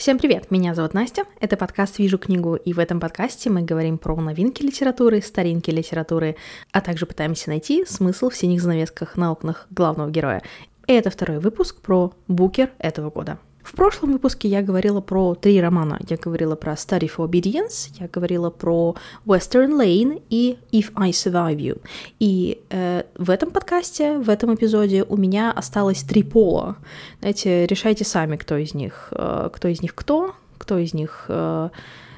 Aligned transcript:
Всем 0.00 0.18
привет, 0.18 0.50
меня 0.50 0.74
зовут 0.74 0.94
Настя, 0.94 1.24
это 1.40 1.58
подкаст 1.58 1.98
«Вижу 1.98 2.16
книгу», 2.16 2.54
и 2.54 2.72
в 2.72 2.78
этом 2.78 3.00
подкасте 3.00 3.50
мы 3.50 3.60
говорим 3.60 3.98
про 3.98 4.16
новинки 4.16 4.62
литературы, 4.62 5.20
старинки 5.20 5.68
литературы, 5.68 6.36
а 6.72 6.80
также 6.80 7.04
пытаемся 7.04 7.50
найти 7.50 7.84
смысл 7.84 8.30
в 8.30 8.34
синих 8.34 8.62
занавесках 8.62 9.18
на 9.18 9.30
окнах 9.30 9.66
главного 9.68 10.08
героя. 10.08 10.42
И 10.86 10.94
это 10.94 11.10
второй 11.10 11.38
выпуск 11.38 11.82
про 11.82 12.14
букер 12.28 12.70
этого 12.78 13.10
года. 13.10 13.38
В 13.70 13.76
прошлом 13.76 14.12
выпуске 14.12 14.48
я 14.48 14.62
говорила 14.62 15.00
про 15.00 15.36
три 15.36 15.60
романа. 15.60 16.00
Я 16.08 16.16
говорила 16.16 16.56
про 16.56 16.72
Study 16.72 17.08
for 17.08 17.30
Obedience, 17.30 17.92
я 18.00 18.08
говорила 18.08 18.50
про 18.50 18.96
Western 19.24 19.78
Lane 19.78 20.20
и 20.28 20.58
If 20.72 20.90
I 20.96 21.10
Survive 21.10 21.56
You. 21.56 21.80
И 22.18 22.60
э, 22.70 23.04
в 23.14 23.30
этом 23.30 23.52
подкасте, 23.52 24.18
в 24.18 24.28
этом 24.28 24.56
эпизоде 24.56 25.04
у 25.04 25.16
меня 25.16 25.52
осталось 25.52 26.02
три 26.02 26.24
пола. 26.24 26.78
Знаете, 27.20 27.66
решайте 27.66 28.04
сами, 28.04 28.34
кто 28.34 28.56
из 28.56 28.74
них, 28.74 29.12
э, 29.12 29.50
кто 29.52 29.68
из 29.68 29.80
них 29.82 29.94
кто, 29.94 30.34
кто 30.58 30.76
из 30.76 30.92
них 30.92 31.26
э, 31.28 31.68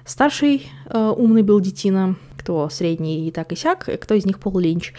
старший 0.06 0.70
э, 0.86 1.14
умный 1.14 1.42
был 1.42 1.60
детина, 1.60 2.16
кто 2.42 2.68
средний 2.68 3.28
и 3.28 3.30
так 3.30 3.52
и 3.52 3.56
сяк, 3.56 3.88
кто 4.00 4.14
из 4.14 4.26
них 4.26 4.40
Пол 4.40 4.58
Линч. 4.58 4.92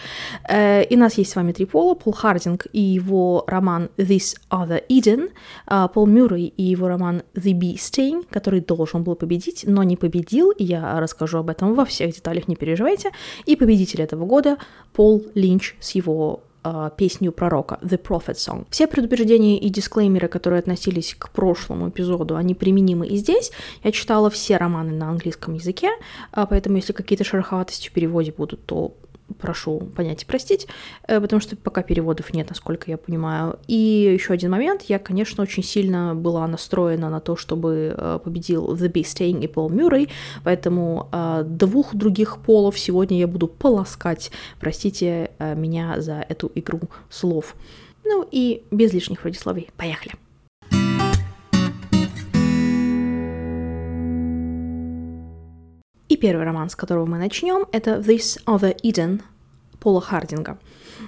Э, 0.48 0.82
и 0.82 0.96
у 0.96 0.98
нас 0.98 1.18
есть 1.18 1.30
с 1.30 1.36
вами 1.36 1.52
три 1.52 1.66
пола, 1.66 1.94
Пол 1.94 2.12
Хардинг 2.12 2.66
и 2.72 2.80
его 2.80 3.44
роман 3.46 3.90
This 3.98 4.36
Other 4.50 4.82
Eden, 4.88 5.30
э, 5.66 5.88
Пол 5.92 6.06
Мюррей 6.06 6.46
и 6.56 6.62
его 6.62 6.88
роман 6.88 7.22
The 7.34 7.52
Bee 7.52 7.74
Sting, 7.74 8.24
который 8.30 8.60
должен 8.60 9.04
был 9.04 9.14
победить, 9.14 9.64
но 9.66 9.82
не 9.82 9.96
победил, 9.96 10.50
и 10.52 10.64
я 10.64 10.98
расскажу 11.00 11.38
об 11.38 11.50
этом 11.50 11.74
во 11.74 11.84
всех 11.84 12.14
деталях, 12.14 12.48
не 12.48 12.56
переживайте. 12.56 13.10
И 13.44 13.56
победитель 13.56 14.00
этого 14.00 14.24
года 14.24 14.56
Пол 14.92 15.22
Линч 15.34 15.76
с 15.80 15.94
его 15.94 16.40
э, 16.64 16.90
песню 16.96 17.32
пророка 17.32 17.78
The 17.82 18.00
Prophet 18.00 18.34
Song. 18.34 18.66
Все 18.70 18.86
предупреждения 18.86 19.58
и 19.58 19.68
дисклеймеры, 19.68 20.28
которые 20.28 20.58
относились 20.58 21.14
к 21.14 21.30
прошлому 21.30 21.88
эпизоду, 21.88 22.36
они 22.36 22.54
применимы 22.54 23.06
и 23.06 23.16
здесь. 23.16 23.52
Я 23.82 23.92
читала 23.92 24.30
все 24.30 24.56
романы 24.56 24.92
на 24.92 25.10
английском 25.10 25.54
языке, 25.54 25.90
э, 26.32 26.46
поэтому 26.48 26.76
если 26.76 26.92
какие-то 26.92 27.24
шероховатости 27.24 27.88
в 27.88 27.92
переводе 27.92 28.32
будут, 28.36 28.64
то 28.66 28.94
прошу 29.38 29.80
понять 29.80 30.22
и 30.22 30.26
простить, 30.26 30.66
э, 31.06 31.20
потому 31.20 31.40
что 31.40 31.56
пока 31.56 31.82
переводов 31.82 32.32
нет, 32.34 32.48
насколько 32.48 32.90
я 32.90 32.96
понимаю. 32.96 33.58
И 33.66 33.74
еще 34.14 34.32
один 34.32 34.50
момент, 34.50 34.82
я, 34.88 34.98
конечно, 34.98 35.42
очень 35.42 35.62
сильно 35.62 36.14
была 36.14 36.46
настроена 36.46 37.10
на 37.10 37.20
то, 37.20 37.36
чтобы 37.36 37.94
э, 37.96 38.18
победил 38.22 38.74
The 38.74 38.90
Staying 38.92 39.44
и 39.44 39.46
Пол 39.46 39.70
Мюррей, 39.70 40.08
поэтому 40.42 41.08
э, 41.12 41.44
двух 41.46 41.94
других 41.94 42.38
полов 42.38 42.78
сегодня 42.78 43.18
я 43.18 43.26
буду 43.26 43.46
полоскать. 43.46 44.30
Простите 44.60 45.30
меня 45.38 46.00
за 46.00 46.24
эту 46.28 46.50
игру 46.54 46.80
слов. 47.10 47.54
Ну 48.04 48.26
и 48.30 48.62
без 48.70 48.92
лишних 48.92 49.20
предисловий. 49.20 49.70
Поехали! 49.76 50.23
И 56.08 56.16
первый 56.16 56.44
роман, 56.44 56.68
с 56.68 56.76
которого 56.76 57.06
мы 57.06 57.18
начнем, 57.18 57.66
это 57.72 57.96
This 57.96 58.42
Other 58.46 58.76
Eden 58.82 59.22
Пола 59.80 60.00
Хардинга. 60.00 60.58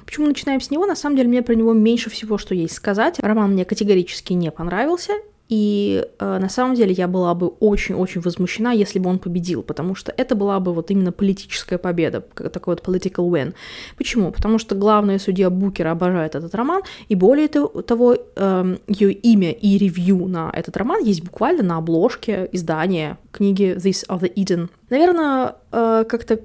Почему 0.05 0.27
начинаем 0.27 0.61
с 0.61 0.71
него? 0.71 0.87
На 0.87 0.97
самом 0.97 1.17
деле, 1.17 1.29
мне 1.29 1.43
про 1.43 1.55
него 1.55 1.73
меньше 1.73 2.11
всего, 2.11 2.39
что 2.39 2.55
есть 2.55 2.75
сказать. 2.75 3.19
Роман 3.21 3.53
мне 3.53 3.65
категорически 3.65 4.33
не 4.33 4.51
понравился, 4.51 5.13
и 5.49 6.05
э, 6.19 6.39
на 6.39 6.49
самом 6.49 6.75
деле 6.75 6.93
я 6.93 7.07
была 7.07 7.35
бы 7.35 7.47
очень-очень 7.47 8.21
возмущена, 8.21 8.73
если 8.73 8.99
бы 8.99 9.09
он 9.09 9.19
победил, 9.19 9.63
потому 9.63 9.95
что 9.95 10.13
это 10.17 10.35
была 10.35 10.59
бы 10.61 10.73
вот 10.73 10.91
именно 10.91 11.13
политическая 11.13 11.79
победа, 11.79 12.21
такой 12.21 12.75
вот 12.75 12.85
political 12.85 13.31
win. 13.31 13.55
Почему? 13.97 14.33
Потому 14.33 14.59
что 14.59 14.75
главная 14.75 15.19
судья 15.19 15.51
Букера 15.51 15.93
обожает 15.93 16.35
этот 16.35 16.55
роман, 16.55 16.83
и 17.09 17.15
более 17.15 17.49
того, 17.49 18.15
э, 18.15 18.19
эм, 18.37 18.79
ее 18.89 19.13
имя 19.13 19.53
и 19.53 19.79
ревью 19.79 20.27
на 20.27 20.51
этот 20.53 20.77
роман 20.77 21.05
есть 21.05 21.23
буквально 21.23 21.63
на 21.63 21.77
обложке 21.79 22.49
издания 22.53 23.19
книги 23.31 23.77
This 23.77 24.07
of 24.09 24.21
the 24.21 24.33
Eden. 24.35 24.69
Наверное, 24.91 25.57
э, 25.71 26.05
как-то 26.09 26.41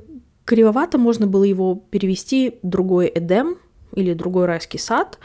кривовато 0.45 0.97
можно 0.97 1.27
было 1.27 1.43
его 1.43 1.75
перевести 1.75 2.59
«Другой 2.61 3.11
Эдем», 3.13 3.57
или 3.95 4.13
другой 4.13 4.45
райский 4.45 4.77
сад, 4.77 5.19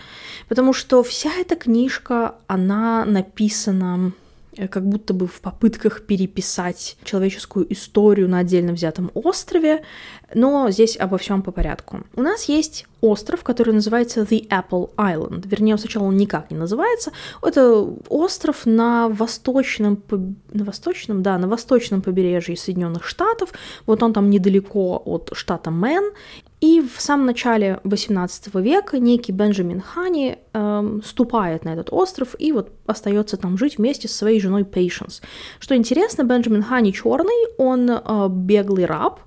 потому 0.48 0.72
что 0.72 1.02
вся 1.02 1.30
эта 1.38 1.56
книжка, 1.56 2.36
она 2.46 3.04
написана 3.04 4.12
э, 4.56 4.68
как 4.68 4.86
будто 4.86 5.14
бы 5.14 5.26
в 5.26 5.40
попытках 5.40 6.02
переписать 6.02 6.96
человеческую 7.04 7.72
историю 7.72 8.28
на 8.28 8.38
отдельно 8.38 8.72
взятом 8.72 9.10
острове, 9.14 9.82
но 10.34 10.70
здесь 10.70 10.96
обо 10.96 11.18
всем 11.18 11.42
по 11.42 11.52
порядку. 11.52 12.00
У 12.14 12.22
нас 12.22 12.44
есть 12.44 12.86
остров, 13.00 13.44
который 13.44 13.74
называется 13.74 14.22
The 14.22 14.48
Apple 14.48 14.90
Island. 14.96 15.46
Вернее, 15.46 15.78
сначала 15.78 16.04
он 16.04 16.16
никак 16.16 16.50
не 16.50 16.56
называется. 16.56 17.12
Это 17.42 17.88
остров 18.08 18.66
на 18.66 19.08
восточном, 19.08 20.02
на 20.52 20.64
восточном, 20.64 21.22
да, 21.22 21.38
на 21.38 21.46
восточном 21.46 22.02
побережье 22.02 22.56
Соединенных 22.56 23.04
Штатов. 23.04 23.52
Вот 23.86 24.02
он 24.02 24.12
там 24.12 24.30
недалеко 24.30 25.00
от 25.04 25.30
штата 25.34 25.70
Мэн. 25.70 26.12
И 26.60 26.80
в 26.80 27.00
самом 27.00 27.26
начале 27.26 27.80
XVIII 27.84 28.62
века 28.62 28.98
некий 28.98 29.32
Бенджамин 29.32 29.80
Хани 29.80 30.38
э, 30.52 31.00
ступает 31.04 31.64
на 31.64 31.70
этот 31.70 31.92
остров 31.92 32.34
и 32.38 32.52
вот 32.52 32.72
остается 32.86 33.36
там 33.36 33.58
жить 33.58 33.76
вместе 33.76 34.08
со 34.08 34.16
своей 34.16 34.40
женой 34.40 34.64
Пейшенс. 34.64 35.20
Что 35.58 35.76
интересно, 35.76 36.24
Бенджамин 36.24 36.62
Хани 36.62 36.92
черный, 36.92 37.46
он 37.58 37.90
э, 37.90 38.28
беглый 38.30 38.86
раб, 38.86 39.20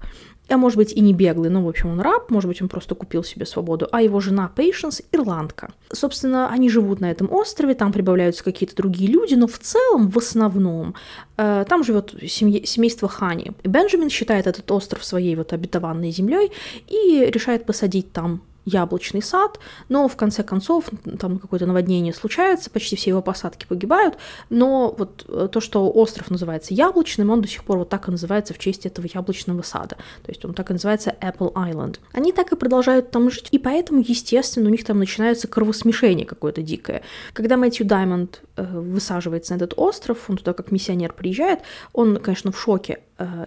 а 0.49 0.57
может 0.57 0.77
быть 0.77 0.93
и 0.93 1.01
не 1.01 1.13
беглый, 1.13 1.49
но, 1.49 1.63
в 1.63 1.67
общем, 1.67 1.91
он 1.91 2.01
раб, 2.01 2.29
может 2.29 2.47
быть, 2.47 2.61
он 2.61 2.69
просто 2.69 2.95
купил 2.95 3.23
себе 3.23 3.45
свободу, 3.45 3.87
а 3.91 4.01
его 4.01 4.19
жена 4.19 4.51
Пейшенс– 4.55 5.01
ирландка. 5.11 5.71
Собственно, 5.91 6.49
они 6.49 6.69
живут 6.69 6.99
на 6.99 7.11
этом 7.11 7.31
острове, 7.31 7.73
там 7.75 7.91
прибавляются 7.91 8.43
какие-то 8.43 8.75
другие 8.75 9.09
люди, 9.11 9.35
но 9.35 9.47
в 9.47 9.59
целом, 9.59 10.09
в 10.09 10.17
основном, 10.17 10.95
э, 11.37 11.65
там 11.67 11.83
живет 11.83 12.15
семье, 12.27 12.65
семейство 12.65 13.07
Хани. 13.07 13.51
Бенджамин 13.63 14.09
считает 14.09 14.47
этот 14.47 14.69
остров 14.71 15.03
своей 15.03 15.35
вот 15.35 15.53
обетованной 15.53 16.11
землей 16.11 16.51
и 16.87 17.29
решает 17.31 17.65
посадить 17.65 18.11
там 18.11 18.41
яблочный 18.69 19.21
сад, 19.21 19.59
но 19.89 20.07
в 20.07 20.15
конце 20.15 20.43
концов 20.43 20.85
там 21.19 21.39
какое-то 21.39 21.65
наводнение 21.65 22.13
случается, 22.13 22.69
почти 22.69 22.95
все 22.95 23.11
его 23.11 23.21
посадки 23.21 23.65
погибают, 23.67 24.17
но 24.49 24.95
вот 24.97 25.25
э, 25.27 25.49
то, 25.51 25.59
что 25.59 25.89
остров 25.89 26.29
называется 26.29 26.73
яблочным, 26.73 27.29
он 27.29 27.41
до 27.41 27.47
сих 27.47 27.63
пор 27.63 27.79
вот 27.79 27.89
так 27.89 28.07
и 28.07 28.11
называется 28.11 28.53
в 28.53 28.59
честь 28.59 28.85
этого 28.85 29.07
яблочного 29.13 29.61
сада, 29.61 29.97
то 30.23 30.29
есть 30.29 30.45
он 30.45 30.53
так 30.53 30.69
и 30.69 30.73
называется 30.73 31.15
Apple 31.21 31.53
Island. 31.53 31.99
Они 32.13 32.31
так 32.31 32.51
и 32.51 32.55
продолжают 32.55 33.11
там 33.11 33.29
жить, 33.29 33.47
и 33.51 33.59
поэтому, 33.59 34.03
естественно, 34.05 34.67
у 34.67 34.71
них 34.71 34.83
там 34.85 34.99
начинается 34.99 35.47
кровосмешение 35.47 36.25
какое-то 36.25 36.61
дикое. 36.61 37.01
Когда 37.33 37.57
Мэтью 37.57 37.85
Даймонд 37.85 38.41
э, 38.55 38.63
высаживается 38.63 39.53
на 39.53 39.57
этот 39.57 39.73
остров, 39.77 40.29
он 40.29 40.37
туда 40.37 40.53
как 40.53 40.71
миссионер 40.71 41.13
приезжает, 41.13 41.59
он, 41.93 42.17
конечно, 42.17 42.51
в 42.51 42.59
шоке 42.59 42.99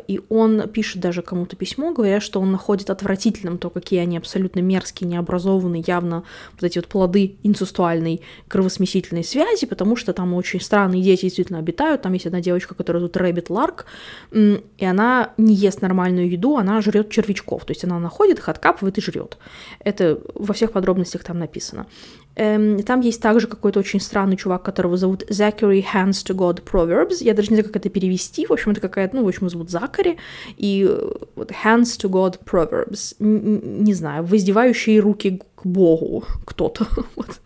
и 0.07 0.21
он 0.29 0.69
пишет 0.69 1.01
даже 1.01 1.23
кому-то 1.23 1.57
письмо, 1.57 1.93
говоря, 1.93 2.21
что 2.21 2.41
он 2.41 2.53
находит 2.53 2.91
отвратительным 2.91 3.59
то, 3.59 3.71
какие 3.71 4.01
они 4.01 4.19
абсолютно 4.19 4.61
мерзкие, 4.61 5.09
необразованные, 5.09 5.83
явно 5.87 6.25
вот 6.53 6.63
эти 6.63 6.79
вот 6.79 6.89
плоды 6.89 7.37
инцестуальной 7.43 8.21
кровосмесительной 8.49 9.25
связи, 9.25 9.67
потому 9.67 9.97
что 9.97 10.13
там 10.13 10.35
очень 10.35 10.61
странные 10.61 11.03
дети 11.03 11.23
действительно 11.23 11.59
обитают. 11.59 12.03
Там 12.03 12.13
есть 12.13 12.27
одна 12.27 12.41
девочка, 12.41 12.75
которая 12.75 13.01
зовут 13.01 13.17
Рэббит 13.17 13.49
Ларк, 13.51 13.87
и 14.33 14.85
она 14.85 15.33
не 15.39 15.55
ест 15.55 15.81
нормальную 15.81 16.31
еду, 16.31 16.57
она 16.57 16.81
жрет 16.83 17.11
червячков. 17.11 17.65
То 17.65 17.71
есть 17.71 17.85
она 17.85 17.99
находит 17.99 18.39
их, 18.39 18.49
откапывает 18.49 18.99
и 18.99 19.01
жрет. 19.01 19.39
Это 19.79 20.21
во 20.35 20.53
всех 20.53 20.73
подробностях 20.73 21.25
там 21.25 21.39
написано. 21.39 21.87
Эм, 22.35 22.83
там 22.83 23.01
есть 23.01 23.21
также 23.21 23.47
какой-то 23.47 23.81
очень 23.81 24.01
странный 24.01 24.37
чувак, 24.37 24.63
которого 24.63 24.97
зовут 24.97 25.25
Zachary 25.31 25.85
Hands 25.95 26.11
to 26.11 26.35
God 26.35 26.63
Proverbs. 26.63 27.17
Я 27.21 27.35
даже 27.35 27.51
не 27.51 27.57
знаю, 27.57 27.67
как 27.67 27.77
это 27.77 27.89
перевести. 27.89 28.47
В 28.47 28.53
общем, 28.53 28.73
это 28.73 28.81
какая-то, 28.81 29.17
ну, 29.17 29.25
в 29.25 29.29
общем, 29.29 29.51
зовут 29.51 29.71
Закари. 29.71 30.17
И 30.57 30.87
э, 30.89 31.11
вот 31.35 31.51
Hands 31.51 31.83
to 31.83 32.09
God 32.09 32.39
Proverbs. 32.45 33.15
Н- 33.21 33.85
не 33.85 33.95
знаю, 33.95 34.25
воздевающие 34.25 34.99
руки 35.01 35.43
к 35.55 35.67
Богу 35.67 36.25
кто-то. 36.47 36.87
вот. 37.17 37.41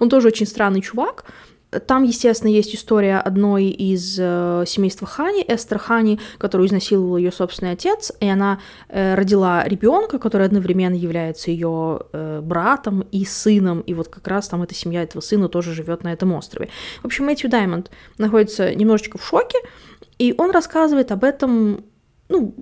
Он 0.00 0.08
тоже 0.08 0.28
очень 0.28 0.46
странный 0.46 0.80
чувак. 0.80 1.24
Там, 1.86 2.02
естественно, 2.02 2.50
есть 2.50 2.74
история 2.74 3.18
одной 3.18 3.66
из 3.66 4.16
э, 4.18 4.64
семейства 4.66 5.06
Хани, 5.06 5.42
Эстер 5.46 5.78
Хани, 5.78 6.20
которую 6.38 6.68
изнасиловал 6.68 7.16
ее 7.16 7.32
собственный 7.32 7.72
отец, 7.72 8.12
и 8.20 8.28
она 8.28 8.60
э, 8.88 9.14
родила 9.14 9.64
ребенка, 9.64 10.18
который 10.18 10.46
одновременно 10.46 10.94
является 10.94 11.50
ее 11.50 12.00
э, 12.12 12.40
братом 12.42 13.06
и 13.10 13.24
сыном, 13.24 13.80
и 13.80 13.94
вот 13.94 14.08
как 14.08 14.28
раз 14.28 14.48
там 14.48 14.62
эта 14.62 14.74
семья 14.74 15.02
этого 15.02 15.22
сына 15.22 15.48
тоже 15.48 15.72
живет 15.72 16.04
на 16.04 16.12
этом 16.12 16.32
острове. 16.34 16.68
В 17.00 17.06
общем, 17.06 17.24
Мэтью 17.24 17.48
Даймонд 17.48 17.90
находится 18.18 18.74
немножечко 18.74 19.16
в 19.16 19.26
шоке, 19.26 19.58
и 20.18 20.34
он 20.36 20.50
рассказывает 20.50 21.10
об 21.10 21.24
этом 21.24 21.84
ну, 22.32 22.54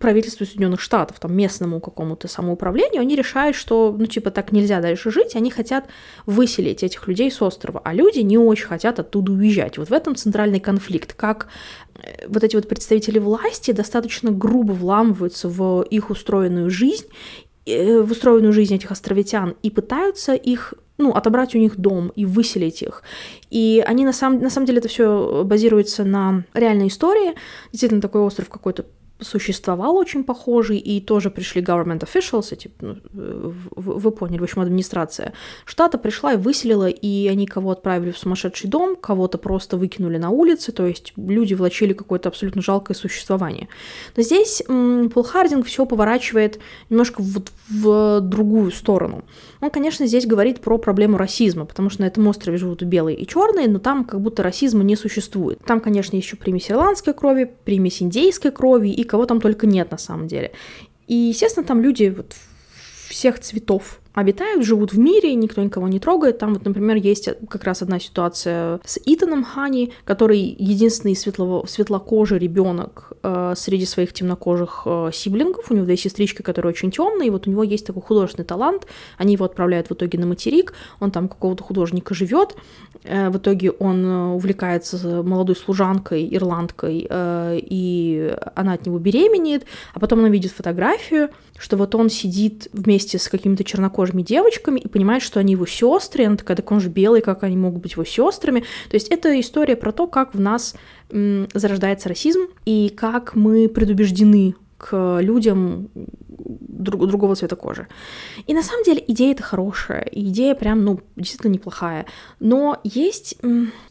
правительству 0.00 0.46
Соединенных 0.46 0.80
Штатов, 0.80 1.20
там, 1.20 1.36
местному 1.36 1.80
какому-то 1.80 2.28
самоуправлению, 2.28 3.02
они 3.02 3.14
решают, 3.14 3.56
что, 3.56 3.94
ну, 3.96 4.06
типа, 4.06 4.30
так 4.30 4.52
нельзя 4.52 4.80
дальше 4.80 5.10
жить, 5.10 5.36
они 5.36 5.50
хотят 5.50 5.86
выселить 6.26 6.82
этих 6.82 7.06
людей 7.06 7.30
с 7.30 7.40
острова, 7.42 7.80
а 7.84 7.92
люди 7.92 8.20
не 8.20 8.38
очень 8.38 8.66
хотят 8.66 8.98
оттуда 8.98 9.32
уезжать. 9.32 9.78
Вот 9.78 9.90
в 9.90 9.92
этом 9.92 10.16
центральный 10.16 10.60
конфликт, 10.60 11.12
как 11.12 11.48
э, 11.94 12.26
вот 12.26 12.42
эти 12.42 12.56
вот 12.56 12.68
представители 12.68 13.18
власти 13.18 13.72
достаточно 13.72 14.30
грубо 14.30 14.72
вламываются 14.72 15.48
в 15.48 15.82
их 15.82 16.10
устроенную 16.10 16.70
жизнь 16.70 17.06
э, 17.66 18.00
в 18.00 18.10
устроенную 18.10 18.52
жизнь 18.52 18.74
этих 18.74 18.90
островитян 18.90 19.56
и 19.62 19.70
пытаются 19.70 20.34
их 20.34 20.74
ну, 20.98 21.12
отобрать 21.12 21.54
у 21.54 21.58
них 21.58 21.76
дом 21.76 22.08
и 22.16 22.24
выселить 22.24 22.82
их. 22.82 23.02
И 23.50 23.82
они 23.86 24.04
на 24.04 24.12
самом, 24.12 24.42
на 24.42 24.50
самом 24.50 24.66
деле 24.66 24.78
это 24.78 24.88
все 24.88 25.44
базируется 25.44 26.04
на 26.04 26.44
реальной 26.54 26.88
истории. 26.88 27.34
Действительно, 27.70 28.00
такой 28.00 28.20
остров 28.20 28.48
какой-то 28.48 28.84
существовал 29.20 29.96
очень 29.96 30.24
похожий, 30.24 30.78
и 30.78 31.00
тоже 31.00 31.30
пришли 31.30 31.62
government 31.62 32.00
officials, 32.00 32.48
эти, 32.52 32.70
ну, 32.80 32.96
вы, 33.12 34.10
поняли, 34.10 34.38
в 34.38 34.44
общем, 34.44 34.60
администрация 34.62 35.32
штата 35.64 35.98
пришла 35.98 36.34
и 36.34 36.36
выселила, 36.36 36.88
и 36.88 37.28
они 37.28 37.46
кого 37.46 37.72
отправили 37.72 38.10
в 38.10 38.18
сумасшедший 38.18 38.70
дом, 38.70 38.96
кого-то 38.96 39.38
просто 39.38 39.76
выкинули 39.76 40.18
на 40.18 40.30
улицы, 40.30 40.72
то 40.72 40.86
есть 40.86 41.12
люди 41.16 41.54
влачили 41.54 41.92
какое-то 41.92 42.28
абсолютно 42.28 42.62
жалкое 42.62 42.96
существование. 42.96 43.68
Но 44.16 44.22
здесь 44.22 44.62
м, 44.68 45.10
Пол 45.10 45.24
Хардинг 45.24 45.66
все 45.66 45.84
поворачивает 45.84 46.58
немножко 46.90 47.22
в, 47.22 47.42
в 47.68 48.20
другую 48.20 48.70
сторону. 48.70 49.24
Он, 49.60 49.70
конечно, 49.70 50.06
здесь 50.06 50.26
говорит 50.26 50.60
про 50.60 50.78
проблему 50.78 51.16
расизма, 51.16 51.64
потому 51.64 51.90
что 51.90 52.02
на 52.02 52.06
этом 52.06 52.26
острове 52.28 52.58
живут 52.58 52.82
и 52.82 52.84
белые, 52.84 53.16
и 53.16 53.26
черные, 53.26 53.68
но 53.68 53.78
там 53.78 54.04
как 54.04 54.20
будто 54.20 54.42
расизма 54.42 54.84
не 54.84 54.96
существует. 54.96 55.58
Там, 55.66 55.80
конечно, 55.80 56.16
еще 56.16 56.36
примесь 56.36 56.70
ирландской 56.70 57.14
крови, 57.14 57.50
примесь 57.64 58.00
индейской 58.00 58.52
крови 58.52 58.90
и 58.90 59.04
кого 59.08 59.26
там 59.26 59.40
только 59.40 59.66
нет 59.66 59.90
на 59.90 59.98
самом 59.98 60.28
деле. 60.28 60.52
И, 61.08 61.14
естественно, 61.14 61.66
там 61.66 61.80
люди 61.80 62.14
вот 62.16 62.34
всех 63.08 63.40
цветов 63.40 64.00
обитают, 64.18 64.64
живут 64.64 64.92
в 64.92 64.98
мире, 64.98 65.34
никто 65.34 65.62
никого 65.62 65.88
не 65.88 66.00
трогает. 66.00 66.38
Там 66.38 66.54
вот, 66.54 66.64
например, 66.64 66.96
есть 66.96 67.28
как 67.48 67.64
раз 67.64 67.82
одна 67.82 68.00
ситуация 68.00 68.80
с 68.84 68.98
Итаном 69.06 69.44
Хани, 69.44 69.92
который 70.04 70.40
единственный 70.40 71.14
светло 71.14 71.64
светлокожий 71.66 72.38
ребенок 72.38 73.12
э, 73.22 73.54
среди 73.56 73.86
своих 73.86 74.12
темнокожих 74.12 74.82
э, 74.86 75.10
сиблингов. 75.12 75.70
У 75.70 75.74
него 75.74 75.86
две 75.86 75.96
сестрички, 75.96 76.42
которые 76.42 76.70
очень 76.70 76.90
темные, 76.90 77.28
и 77.28 77.30
вот 77.30 77.46
у 77.46 77.50
него 77.50 77.62
есть 77.62 77.86
такой 77.86 78.02
художественный 78.02 78.46
талант. 78.46 78.86
Они 79.18 79.34
его 79.34 79.44
отправляют 79.44 79.88
в 79.88 79.92
итоге 79.92 80.18
на 80.18 80.26
материк, 80.26 80.74
он 81.00 81.10
там 81.10 81.28
какого-то 81.28 81.62
художника 81.62 82.14
живет. 82.14 82.56
Э, 83.04 83.30
в 83.30 83.38
итоге 83.38 83.70
он 83.70 84.04
э, 84.04 84.26
увлекается 84.34 85.22
молодой 85.22 85.56
служанкой, 85.56 86.28
ирландкой, 86.30 87.06
э, 87.08 87.58
и 87.62 88.34
она 88.54 88.74
от 88.74 88.86
него 88.86 88.98
беременеет, 88.98 89.64
а 89.94 90.00
потом 90.00 90.20
она 90.20 90.28
видит 90.28 90.52
фотографию, 90.52 91.30
что 91.58 91.76
вот 91.76 91.94
он 91.94 92.10
сидит 92.10 92.68
вместе 92.72 93.18
с 93.18 93.28
какими-то 93.28 93.64
чернокожими 93.64 94.22
девочками 94.22 94.80
и 94.80 94.88
понимает, 94.88 95.22
что 95.22 95.40
они 95.40 95.52
его 95.52 95.66
сестры, 95.66 96.24
и 96.24 96.26
она 96.26 96.36
такая, 96.36 96.56
так 96.56 96.70
он 96.70 96.80
же 96.80 96.88
белый, 96.88 97.20
как 97.20 97.42
они 97.42 97.56
могут 97.56 97.82
быть 97.82 97.92
его 97.92 98.04
сестрами. 98.04 98.60
То 98.90 98.94
есть 98.94 99.08
это 99.08 99.38
история 99.40 99.76
про 99.76 99.92
то, 99.92 100.06
как 100.06 100.34
в 100.34 100.40
нас 100.40 100.74
зарождается 101.10 102.08
расизм 102.10 102.48
и 102.66 102.92
как 102.94 103.34
мы 103.34 103.68
предубеждены 103.68 104.54
к 104.76 105.18
людям 105.20 105.88
друг, 106.78 107.06
другого 107.06 107.34
цвета 107.34 107.56
кожи. 107.56 107.86
И 108.46 108.54
на 108.54 108.62
самом 108.62 108.84
деле 108.84 109.04
идея 109.08 109.32
это 109.32 109.42
хорошая, 109.42 110.08
идея 110.12 110.54
прям, 110.54 110.84
ну, 110.84 111.00
действительно 111.16 111.52
неплохая. 111.52 112.06
Но 112.40 112.80
есть 112.84 113.36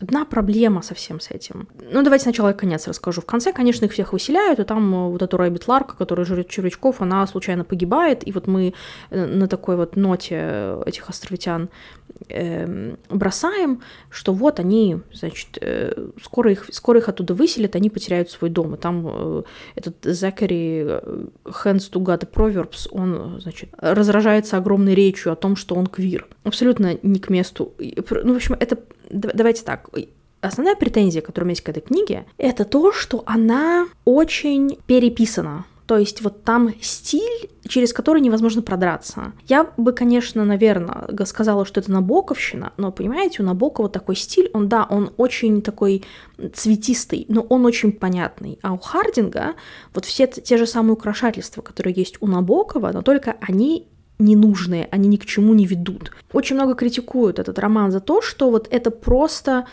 одна 0.02 0.26
проблема 0.26 0.82
со 0.82 0.96
всем 0.96 1.20
с 1.20 1.32
этим. 1.32 1.68
Ну, 1.92 2.04
давайте 2.04 2.24
сначала 2.24 2.54
конец 2.54 2.88
расскажу. 2.88 3.22
В 3.22 3.26
конце, 3.26 3.54
конечно, 3.54 3.86
их 3.86 3.92
всех 3.92 4.14
выселяют, 4.14 4.60
и 4.60 4.64
там 4.64 4.94
э, 4.94 5.10
вот 5.10 5.22
эту 5.22 5.38
Рэббит 5.38 5.68
Ларк, 5.68 5.96
которая 5.98 6.26
жрет 6.26 6.50
червячков, 6.50 7.02
она 7.02 7.28
случайно 7.28 7.64
погибает, 7.64 8.28
и 8.28 8.32
вот 8.32 8.48
мы 8.48 8.74
э, 9.10 9.26
на 9.26 9.48
такой 9.48 9.76
вот 9.76 9.96
ноте 9.96 10.78
этих 10.86 11.10
островитян 11.10 11.64
э, 11.64 11.68
бросаем, 13.10 13.82
что 14.10 14.34
вот 14.34 14.60
они, 14.60 14.98
значит, 15.14 15.58
э, 15.62 16.10
скоро, 16.22 16.52
их, 16.52 16.70
скоро 16.72 17.00
их 17.00 17.10
оттуда 17.10 17.34
выселят, 17.34 17.76
они 17.76 17.90
потеряют 17.90 18.30
свой 18.30 18.50
дом. 18.50 18.76
И 18.76 18.78
там 18.78 19.08
э, 19.08 19.44
этот 19.76 19.96
Закари 20.04 20.82
Hands 20.82 21.92
to 21.92 22.02
God 22.04 22.30
Proverbs, 22.32 22.88
он, 22.92 23.40
значит, 23.42 23.70
разражается 23.78 24.58
огромной 24.58 24.96
речью 24.96 25.32
о 25.32 25.36
том, 25.36 25.56
что 25.56 25.76
он 25.76 25.88
квир. 25.88 26.28
Абсолютно 26.44 26.98
не 27.02 27.20
к 27.20 27.30
месту. 27.30 27.74
Ну, 27.78 28.34
в 28.34 28.36
общем, 28.36 28.56
это... 28.60 28.78
Давайте 29.10 29.64
так. 29.64 29.90
Основная 30.42 30.76
претензия, 30.76 31.22
которая 31.22 31.46
у 31.46 31.48
меня 31.48 31.54
есть 31.54 31.64
к 31.64 31.70
этой 31.70 31.82
книге, 31.82 32.26
это 32.38 32.66
то, 32.66 32.92
что 32.92 33.24
она 33.26 33.88
очень 34.06 34.78
переписана 34.86 35.66
то 35.88 35.98
есть 35.98 36.22
вот 36.22 36.44
там 36.44 36.74
стиль, 36.82 37.50
через 37.68 37.94
который 37.94 38.22
невозможно 38.22 38.62
продраться. 38.62 39.32
Я 39.48 39.72
бы, 39.78 39.94
конечно, 39.94 40.44
наверное, 40.44 41.08
сказала, 41.26 41.66
что 41.66 41.80
это 41.80 41.92
Набоковщина, 41.92 42.74
но, 42.76 42.92
понимаете, 42.92 43.42
у 43.42 43.46
Набокова 43.46 43.88
такой 43.88 44.18
стиль, 44.18 44.50
он, 44.54 44.68
да, 44.68 44.86
он 44.90 45.12
очень 45.16 45.62
такой 45.62 46.04
цветистый, 46.54 47.26
но 47.30 47.42
он 47.42 47.66
очень 47.66 47.94
понятный. 47.94 48.60
А 48.62 48.74
у 48.74 48.78
Хардинга 48.78 49.56
вот 49.94 50.04
все 50.04 50.28
те 50.28 50.58
же 50.58 50.68
самые 50.68 50.94
украшательства, 50.94 51.62
которые 51.62 51.94
есть 51.96 52.18
у 52.20 52.28
Набокова, 52.28 52.92
но 52.92 53.02
только 53.02 53.38
они 53.40 53.88
ненужные, 54.20 54.88
они 54.92 55.08
ни 55.08 55.18
к 55.18 55.26
чему 55.26 55.54
не 55.54 55.66
ведут. 55.66 56.12
Очень 56.34 56.56
много 56.56 56.76
критикуют 56.76 57.40
этот 57.40 57.60
роман 57.60 57.92
за 57.92 58.00
то, 58.00 58.22
что 58.22 58.50
вот 58.50 58.68
это 58.72 58.92
просто 58.92 59.68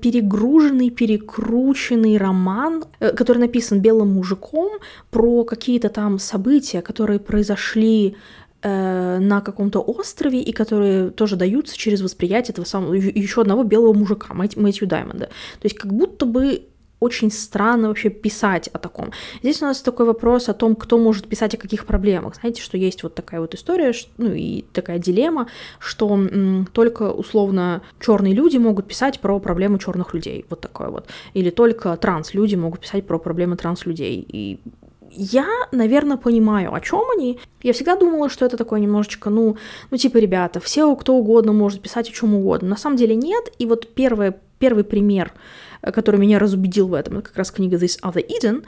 перегруженный, 0.00 0.90
перекрученный 0.90 2.16
роман, 2.16 2.84
э, 3.00 3.12
который 3.12 3.38
написан 3.38 3.80
белым 3.80 4.14
мужиком 4.14 4.78
про 5.10 5.44
какие-то 5.44 5.88
там 5.88 6.18
события, 6.18 6.82
которые 6.82 7.18
произошли 7.18 8.16
э, 8.62 9.18
на 9.18 9.40
каком-то 9.40 9.80
острове 9.80 10.40
и 10.40 10.52
которые 10.52 11.10
тоже 11.10 11.36
даются 11.36 11.76
через 11.76 12.02
восприятие 12.02 12.52
этого 12.52 12.64
самого 12.64 12.94
еще 12.94 13.40
одного 13.40 13.64
белого 13.64 13.92
мужика, 13.92 14.34
Мэтью 14.34 14.86
Даймонда. 14.86 15.26
То 15.26 15.64
есть 15.64 15.76
как 15.76 15.92
будто 15.92 16.26
бы 16.26 16.62
очень 17.02 17.30
странно 17.30 17.88
вообще 17.88 18.10
писать 18.10 18.68
о 18.68 18.78
таком. 18.78 19.10
Здесь 19.42 19.60
у 19.62 19.66
нас 19.66 19.82
такой 19.82 20.06
вопрос 20.06 20.48
о 20.48 20.54
том, 20.54 20.76
кто 20.76 20.98
может 20.98 21.26
писать 21.26 21.54
о 21.54 21.58
каких 21.58 21.84
проблемах. 21.84 22.36
Знаете, 22.36 22.62
что 22.62 22.76
есть 22.76 23.02
вот 23.02 23.14
такая 23.14 23.40
вот 23.40 23.54
история, 23.54 23.92
ну 24.18 24.32
и 24.32 24.64
такая 24.72 24.98
дилемма, 24.98 25.48
что 25.78 26.08
м, 26.14 26.68
только 26.72 27.10
условно 27.10 27.82
черные 28.00 28.34
люди 28.34 28.56
могут 28.56 28.86
писать 28.86 29.20
про 29.20 29.38
проблемы 29.40 29.78
черных 29.78 30.14
людей, 30.14 30.44
вот 30.48 30.60
такое 30.60 30.88
вот. 30.88 31.08
Или 31.34 31.50
только 31.50 31.96
транс-люди 31.96 32.54
могут 32.54 32.80
писать 32.80 33.06
про 33.06 33.18
проблемы 33.18 33.56
транс-людей. 33.56 34.24
И 34.28 34.60
я, 35.14 35.46
наверное, 35.72 36.16
понимаю, 36.16 36.72
о 36.74 36.80
чем 36.80 37.04
они. 37.14 37.38
Я 37.62 37.72
всегда 37.72 37.96
думала, 37.96 38.28
что 38.28 38.46
это 38.46 38.56
такое 38.56 38.80
немножечко, 38.80 39.30
ну, 39.30 39.56
ну 39.90 39.96
типа, 39.96 40.18
ребята, 40.18 40.60
все 40.60 40.94
кто 40.96 41.14
угодно 41.14 41.52
может 41.52 41.80
писать 41.80 42.08
о 42.08 42.12
чем 42.12 42.34
угодно. 42.34 42.68
На 42.68 42.76
самом 42.76 42.96
деле 42.96 43.14
нет. 43.14 43.52
И 43.58 43.66
вот 43.66 43.88
первое, 43.94 44.40
первый 44.62 44.84
пример 44.84 45.32
который 45.90 46.20
меня 46.20 46.38
разубедил 46.38 46.88
в 46.88 46.94
этом. 46.94 47.18
Это 47.18 47.28
как 47.28 47.36
раз 47.36 47.50
книга 47.50 47.76
This 47.76 48.00
Other 48.02 48.24
Eden. 48.24 48.64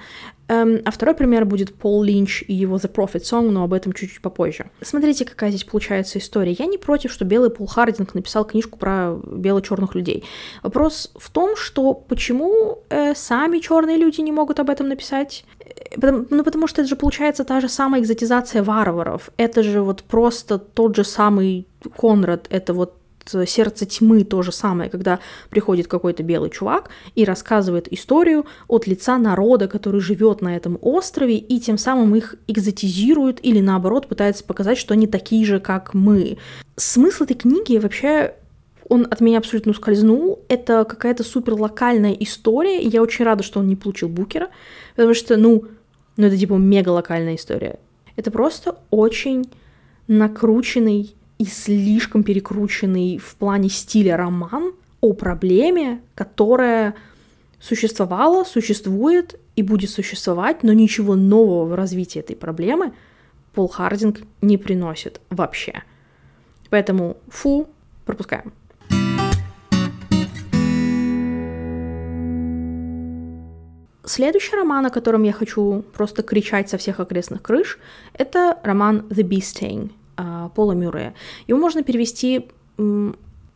Эм, 0.48 0.82
а 0.84 0.90
второй 0.90 1.14
пример 1.14 1.44
будет 1.44 1.74
Пол 1.74 2.02
Линч 2.02 2.42
и 2.48 2.52
его 2.52 2.76
The 2.76 2.92
Prophet 2.92 3.22
Song, 3.22 3.50
но 3.50 3.62
об 3.62 3.72
этом 3.72 3.92
чуть-чуть 3.92 4.20
попозже. 4.20 4.70
Смотрите, 4.82 5.24
какая 5.24 5.50
здесь 5.50 5.64
получается 5.64 6.18
история. 6.18 6.52
Я 6.58 6.66
не 6.66 6.76
против, 6.76 7.12
что 7.12 7.24
белый 7.24 7.50
Пол 7.50 7.66
Хардинг 7.66 8.14
написал 8.14 8.44
книжку 8.44 8.78
про 8.78 9.16
бело-черных 9.24 9.94
людей. 9.94 10.24
Вопрос 10.62 11.12
в 11.14 11.30
том, 11.30 11.56
что 11.56 11.94
почему 11.94 12.82
э, 12.88 13.14
сами 13.14 13.60
черные 13.60 13.96
люди 13.96 14.20
не 14.20 14.32
могут 14.32 14.58
об 14.58 14.68
этом 14.68 14.88
написать? 14.88 15.44
Э, 15.60 15.94
потому, 15.94 16.26
ну, 16.30 16.42
потому 16.42 16.66
что 16.66 16.82
это 16.82 16.88
же 16.88 16.96
получается 16.96 17.44
та 17.44 17.60
же 17.60 17.68
самая 17.68 18.00
экзотизация 18.00 18.64
варваров. 18.64 19.30
Это 19.36 19.62
же 19.62 19.82
вот 19.82 20.02
просто 20.02 20.58
тот 20.58 20.96
же 20.96 21.04
самый 21.04 21.66
Конрад, 21.96 22.46
это 22.50 22.72
вот 22.72 22.94
сердце 23.46 23.86
тьмы 23.86 24.24
то 24.24 24.42
же 24.42 24.52
самое, 24.52 24.90
когда 24.90 25.20
приходит 25.50 25.88
какой-то 25.88 26.22
белый 26.22 26.50
чувак 26.50 26.90
и 27.14 27.24
рассказывает 27.24 27.92
историю 27.92 28.46
от 28.68 28.86
лица 28.86 29.18
народа, 29.18 29.68
который 29.68 30.00
живет 30.00 30.42
на 30.42 30.56
этом 30.56 30.78
острове, 30.80 31.36
и 31.36 31.60
тем 31.60 31.78
самым 31.78 32.14
их 32.14 32.36
экзотизирует 32.46 33.44
или 33.44 33.60
наоборот 33.60 34.08
пытается 34.08 34.44
показать, 34.44 34.78
что 34.78 34.94
они 34.94 35.06
такие 35.06 35.44
же, 35.44 35.60
как 35.60 35.94
мы. 35.94 36.38
Смысл 36.76 37.24
этой 37.24 37.34
книги 37.34 37.78
вообще 37.78 38.34
он 38.88 39.06
от 39.10 39.20
меня 39.20 39.38
абсолютно 39.38 39.72
ускользнул. 39.72 40.40
Это 40.48 40.84
какая-то 40.84 41.24
супер 41.24 41.54
локальная 41.54 42.12
история, 42.12 42.82
и 42.82 42.88
я 42.88 43.02
очень 43.02 43.24
рада, 43.24 43.42
что 43.42 43.60
он 43.60 43.68
не 43.68 43.76
получил 43.76 44.08
Букера, 44.08 44.48
потому 44.94 45.14
что, 45.14 45.36
ну, 45.36 45.64
ну 46.16 46.26
это 46.26 46.36
типа 46.36 46.54
мега 46.54 46.90
локальная 46.90 47.36
история. 47.36 47.78
Это 48.16 48.30
просто 48.30 48.76
очень 48.90 49.50
накрученный 50.06 51.14
и 51.44 51.46
слишком 51.46 52.22
перекрученный 52.22 53.18
в 53.18 53.36
плане 53.36 53.68
стиля 53.68 54.16
роман 54.16 54.72
о 55.02 55.12
проблеме, 55.12 56.00
которая 56.14 56.94
существовала, 57.60 58.44
существует 58.44 59.38
и 59.54 59.62
будет 59.62 59.90
существовать, 59.90 60.62
но 60.62 60.72
ничего 60.72 61.16
нового 61.16 61.66
в 61.66 61.74
развитии 61.74 62.18
этой 62.18 62.34
проблемы 62.34 62.94
Пол 63.52 63.68
Хардинг 63.68 64.20
не 64.40 64.56
приносит 64.56 65.20
вообще. 65.28 65.82
Поэтому 66.70 67.18
фу, 67.28 67.68
пропускаем. 68.06 68.54
Следующий 74.06 74.56
роман, 74.56 74.86
о 74.86 74.90
котором 74.90 75.24
я 75.24 75.32
хочу 75.32 75.84
просто 75.92 76.22
кричать 76.22 76.70
со 76.70 76.78
всех 76.78 77.00
окрестных 77.00 77.42
крыш, 77.42 77.78
это 78.14 78.58
роман 78.62 79.06
The 79.10 79.22
Bee 79.22 79.40
Sting 79.40 79.90
а, 79.90 80.03
Пола 80.54 80.72
Мюррея. 80.72 81.14
Его 81.46 81.58
можно 81.58 81.82
перевести 81.82 82.48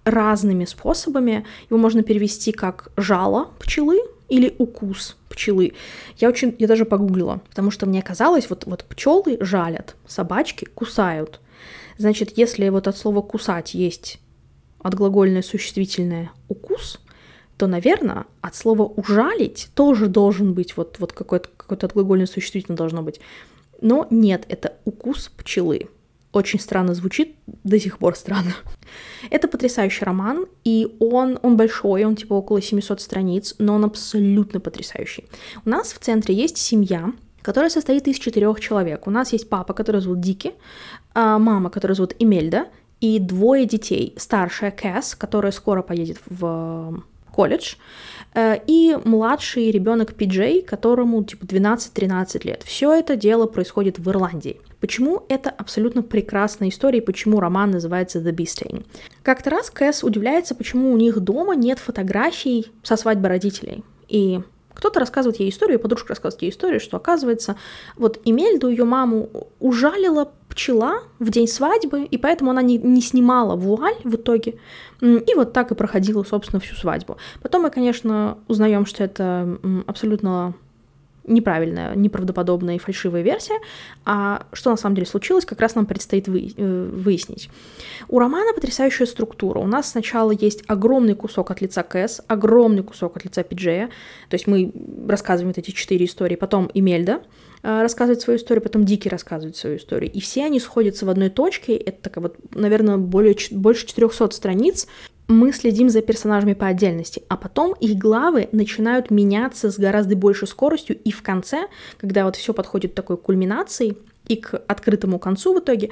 разными 0.05 0.65
способами. 0.65 1.45
Его 1.71 1.79
можно 1.79 2.03
перевести 2.03 2.53
как 2.53 2.91
«жало 2.97 3.51
пчелы», 3.59 4.01
или 4.29 4.55
укус 4.59 5.17
пчелы. 5.29 5.73
Я 6.19 6.29
очень, 6.29 6.55
я 6.59 6.69
даже 6.69 6.85
погуглила, 6.85 7.41
потому 7.49 7.71
что 7.71 7.87
мне 7.87 8.03
казалось, 8.03 8.51
вот, 8.51 8.67
вот 8.67 8.85
пчелы 8.85 9.39
жалят, 9.41 9.97
собачки 10.07 10.67
кусают. 10.67 11.41
Значит, 11.97 12.37
если 12.37 12.69
вот 12.69 12.87
от 12.87 12.97
слова 12.97 13.23
кусать 13.23 13.75
есть 13.75 14.21
отглагольное 14.83 15.43
существительное 15.43 16.31
укус, 16.49 17.01
то, 17.57 17.67
наверное, 17.67 18.27
от 18.41 18.55
слова 18.55 18.83
ужалить 18.83 19.71
тоже 19.75 20.07
должен 20.07 20.55
быть 20.55 20.77
вот, 20.77 20.97
вот 21.01 21.13
какое-то 21.13 21.49
какое 21.57 21.79
отглагольное 21.79 22.27
существительное 22.27 22.77
должно 22.77 23.03
быть. 23.03 23.21
Но 23.81 24.07
нет, 24.11 24.45
это 24.49 24.77
укус 24.85 25.31
пчелы. 25.37 25.89
Очень 26.33 26.61
странно 26.61 26.95
звучит, 26.95 27.37
до 27.65 27.81
сих 27.81 27.99
пор 27.99 28.15
странно. 28.15 28.53
Это 29.31 29.49
потрясающий 29.49 30.05
роман, 30.05 30.47
и 30.63 30.97
он, 31.01 31.39
он 31.43 31.57
большой, 31.57 32.05
он 32.05 32.17
типа 32.17 32.35
около 32.35 32.61
700 32.61 33.01
страниц, 33.01 33.55
но 33.59 33.75
он 33.75 33.85
абсолютно 33.85 34.61
потрясающий. 34.61 35.25
У 35.65 35.71
нас 35.71 35.93
в 35.93 35.99
центре 35.99 36.35
есть 36.35 36.59
семья, 36.59 37.13
которая 37.43 37.71
состоит 37.71 38.07
из 38.09 38.19
четырех 38.19 38.61
человек. 38.61 39.07
У 39.07 39.11
нас 39.11 39.33
есть 39.33 39.49
папа, 39.49 39.73
который 39.73 40.03
зовут 40.03 40.21
Дики, 40.21 40.53
а, 41.15 41.39
мама, 41.39 41.71
которая 41.71 41.95
зовут 41.95 42.15
Эмельда, 42.19 42.67
и 43.01 43.19
двое 43.19 43.65
детей. 43.65 44.15
Старшая 44.17 44.71
Кэс, 44.71 45.15
которая 45.15 45.53
скоро 45.53 45.83
поедет 45.83 46.19
в 46.27 47.03
колледж, 47.33 47.77
э, 48.35 48.59
и 48.67 48.99
младший 49.05 49.71
ребенок 49.71 50.15
Пиджей, 50.15 50.61
которому 50.61 51.23
типа 51.23 51.45
12-13 51.45 52.45
лет. 52.45 52.63
Все 52.65 52.93
это 52.93 53.15
дело 53.15 53.47
происходит 53.47 53.99
в 53.99 54.11
Ирландии. 54.11 54.61
Почему 54.81 55.25
это 55.29 55.51
абсолютно 55.51 56.03
прекрасная 56.03 56.69
история 56.69 56.99
и 56.99 57.05
почему 57.05 57.41
роман 57.41 57.73
называется 57.73 58.21
The 58.21 58.33
Bee 58.33 58.45
Stain? 58.45 58.87
Как-то 59.23 59.51
раз 59.51 59.71
Кэс 59.71 60.05
удивляется, 60.05 60.55
почему 60.55 60.93
у 60.93 60.97
них 60.97 61.19
дома 61.21 61.57
нет 61.57 61.79
фотографий 61.79 62.71
со 62.83 62.97
свадьбы 62.97 63.29
родителей. 63.29 63.83
И 64.09 64.41
кто-то 64.79 65.01
рассказывает 65.01 65.41
ей 65.41 65.51
историю, 65.51 65.81
подружка 65.81 66.11
рассказывает 66.11 66.43
ей 66.43 66.51
историю, 66.51 66.79
что 66.79 66.97
оказывается, 66.97 67.57
вот 67.97 68.21
Эмельду, 68.25 68.69
ее 68.69 68.85
маму, 68.85 69.29
ужалила 69.59 70.33
пчела 70.49 71.03
в 71.19 71.31
день 71.31 71.49
свадьбы, 71.49 72.05
и 72.05 72.17
поэтому 72.17 72.53
она 72.53 72.63
не, 72.63 72.79
не 72.79 73.01
снимала 73.01 73.57
вуаль 73.57 73.97
в 74.05 74.15
итоге. 74.15 74.59
И 75.01 75.35
вот 75.35 75.53
так 75.53 75.73
и 75.73 75.75
проходила, 75.75 76.23
собственно, 76.23 76.61
всю 76.61 76.77
свадьбу. 76.77 77.17
Потом 77.43 77.63
мы, 77.63 77.71
конечно, 77.71 78.39
узнаем, 78.47 78.87
что 78.87 79.03
это 79.03 79.59
абсолютно 79.87 80.55
неправильная, 81.29 81.95
неправдоподобная 81.95 82.77
и 82.77 82.79
фальшивая 82.79 83.23
версия, 83.23 83.59
а 84.05 84.47
что 84.53 84.71
на 84.71 84.77
самом 84.77 84.97
деле 84.97 85.07
случилось, 85.07 85.45
как 85.45 85.61
раз 85.61 85.75
нам 85.75 85.87
предстоит 85.87 86.29
э, 86.29 86.91
выяснить. 86.93 87.51
У 88.09 88.19
романа 88.19 88.53
потрясающая 88.55 89.07
структура. 89.07 89.59
У 89.59 89.67
нас 89.67 89.91
сначала 89.91 90.31
есть 90.31 90.65
огромный 90.67 91.15
кусок 91.15 91.51
от 91.51 91.61
лица 91.61 91.83
Кэс, 91.83 92.23
огромный 92.27 92.83
кусок 92.83 93.17
от 93.17 93.25
лица 93.25 93.43
Пиджея, 93.43 93.91
то 94.29 94.35
есть 94.35 94.47
мы 94.47 94.73
рассказываем 95.09 95.55
вот 95.55 95.59
эти 95.59 95.71
четыре 95.71 96.07
истории, 96.07 96.37
потом 96.37 96.71
Эмельда, 96.75 97.23
э, 97.63 97.83
рассказывает 97.83 98.21
свою 98.21 98.39
историю, 98.39 98.63
потом 98.63 98.85
Дики 98.85 99.09
рассказывает 99.09 99.57
свою 99.57 99.77
историю. 99.77 100.11
И 100.13 100.21
все 100.21 100.45
они 100.45 100.61
сходятся 100.61 101.07
в 101.07 101.11
одной 101.11 101.29
точке. 101.29 101.77
Это 101.77 102.03
такая 102.03 102.23
вот, 102.23 102.37
наверное, 102.55 102.97
более, 102.97 103.37
больше 103.51 103.87
400 103.87 104.31
страниц 104.31 104.87
мы 105.29 105.53
следим 105.53 105.91
за 105.91 106.01
персонажами 106.01 106.55
по 106.55 106.67
отдельности, 106.67 107.23
а 107.29 107.37
потом 107.37 107.75
их 107.75 107.97
главы 107.97 108.49
начинают 108.53 109.11
меняться 109.11 109.71
с 109.71 109.79
гораздо 109.79 110.17
большей 110.17 110.49
скоростью, 110.49 110.97
и 110.97 111.11
в 111.11 111.23
конце, 111.23 111.69
когда 111.99 112.25
вот 112.25 112.37
все 112.37 112.55
подходит 112.55 112.93
к 112.93 112.95
такой 112.95 113.19
кульминации 113.19 113.97
и 114.27 114.37
к 114.37 114.57
открытому 114.67 115.19
концу 115.19 115.55
в 115.55 115.61
итоге, 115.61 115.91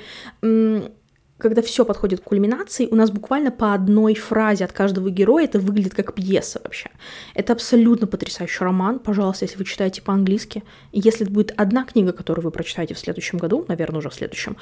когда 1.38 1.60
все 1.60 1.84
подходит 1.84 2.20
к 2.20 2.24
кульминации, 2.24 2.88
у 2.90 2.94
нас 2.94 3.10
буквально 3.10 3.50
по 3.50 3.74
одной 3.74 4.14
фразе 4.14 4.64
от 4.64 4.72
каждого 4.72 5.10
героя 5.10 5.44
это 5.44 5.58
выглядит 5.58 5.94
как 5.94 6.14
пьеса 6.14 6.62
вообще. 6.64 6.90
Это 7.34 7.52
абсолютно 7.52 8.06
потрясающий 8.06 8.64
роман. 8.64 8.98
Пожалуйста, 8.98 9.44
если 9.44 9.58
вы 9.58 9.66
читаете 9.66 10.00
по-английски, 10.00 10.64
если 10.92 11.24
это 11.26 11.30
будет 11.30 11.52
одна 11.58 11.84
книга, 11.84 12.12
которую 12.12 12.42
вы 12.42 12.50
прочитаете 12.50 12.94
в 12.94 12.98
следующем 12.98 13.36
году, 13.38 13.66
наверное, 13.68 13.98
уже 13.98 14.08
в 14.08 14.14
следующем, 14.14 14.56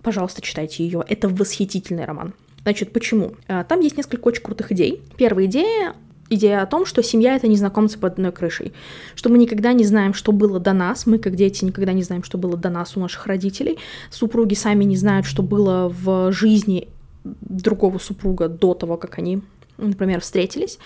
пожалуйста, 0.00 0.42
читайте 0.42 0.84
ее. 0.84 1.04
Это 1.08 1.28
восхитительный 1.28 2.04
роман. 2.04 2.34
Значит, 2.62 2.92
почему? 2.92 3.34
А, 3.48 3.64
там 3.64 3.80
есть 3.80 3.96
несколько 3.96 4.28
очень 4.28 4.42
крутых 4.42 4.72
идей. 4.72 5.02
Первая 5.16 5.46
идея 5.46 5.94
идея 6.30 6.62
о 6.62 6.66
том, 6.66 6.86
что 6.86 7.02
семья— 7.02 7.34
это 7.36 7.48
незнакомцы 7.48 7.98
под 7.98 8.14
одной 8.14 8.32
крышей, 8.32 8.72
что 9.16 9.28
мы 9.28 9.36
никогда 9.36 9.72
не 9.72 9.84
знаем, 9.84 10.14
что 10.14 10.32
было 10.32 10.60
до 10.60 10.72
нас, 10.72 11.06
мы, 11.06 11.18
как 11.18 11.34
дети, 11.34 11.64
никогда 11.64 11.92
не 11.92 12.04
знаем, 12.04 12.22
что 12.22 12.38
было 12.38 12.56
до 12.56 12.70
нас 12.70 12.96
у 12.96 13.00
наших 13.00 13.26
родителей, 13.26 13.78
супруги 14.10 14.54
сами 14.54 14.84
не 14.84 14.96
знают, 14.96 15.26
что 15.26 15.42
было 15.42 15.88
в 15.88 16.32
жизни 16.32 16.88
другого 17.24 17.98
супруга 17.98 18.48
до 18.48 18.74
того, 18.74 18.96
как 18.96 19.18
они 19.18 19.42
например, 19.80 20.20
встретились. 20.20 20.78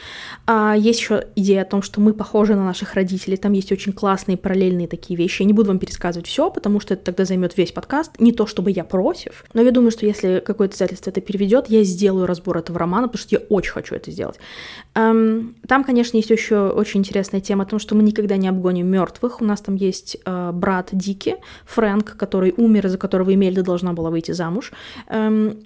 А 0.46 0.74
есть 0.76 1.00
еще 1.00 1.26
идея 1.36 1.62
о 1.62 1.64
том, 1.64 1.82
что 1.82 2.00
мы 2.00 2.14
похожи 2.14 2.54
на 2.54 2.64
наших 2.64 2.94
родителей. 2.94 3.36
Там 3.36 3.52
есть 3.52 3.72
очень 3.72 3.92
классные 3.92 4.36
параллельные 4.36 4.88
такие 4.88 5.16
вещи. 5.16 5.42
Я 5.42 5.46
не 5.46 5.52
буду 5.52 5.68
вам 5.68 5.78
пересказывать 5.78 6.26
все, 6.26 6.50
потому 6.50 6.80
что 6.80 6.94
это 6.94 7.04
тогда 7.04 7.24
займет 7.24 7.56
весь 7.56 7.72
подкаст. 7.72 8.12
Не 8.18 8.32
то, 8.32 8.46
чтобы 8.46 8.70
я 8.70 8.84
против, 8.84 9.44
но 9.52 9.62
я 9.62 9.70
думаю, 9.70 9.90
что 9.90 10.06
если 10.06 10.42
какое-то 10.44 10.74
издательство 10.74 11.10
это 11.10 11.20
переведет, 11.20 11.68
я 11.68 11.82
сделаю 11.84 12.26
разбор 12.26 12.58
этого 12.58 12.78
романа, 12.78 13.08
потому 13.08 13.22
что 13.22 13.36
я 13.36 13.42
очень 13.48 13.72
хочу 13.72 13.94
это 13.94 14.10
сделать. 14.10 14.38
Там, 14.94 15.84
конечно, 15.84 16.16
есть 16.16 16.30
еще 16.30 16.68
очень 16.68 17.00
интересная 17.00 17.40
тема 17.40 17.64
о 17.64 17.66
том, 17.66 17.80
что 17.80 17.96
мы 17.96 18.04
никогда 18.04 18.36
не 18.36 18.46
обгоним 18.46 18.86
мертвых. 18.86 19.40
У 19.40 19.44
нас 19.44 19.60
там 19.60 19.74
есть 19.74 20.16
э, 20.24 20.50
брат 20.52 20.90
Дики, 20.92 21.36
Фрэнк, 21.66 22.16
который 22.16 22.54
умер, 22.56 22.86
из-за 22.86 22.96
которого 22.96 23.34
Эмельда 23.34 23.64
должна 23.64 23.92
была 23.92 24.10
выйти 24.10 24.30
замуж. 24.30 24.72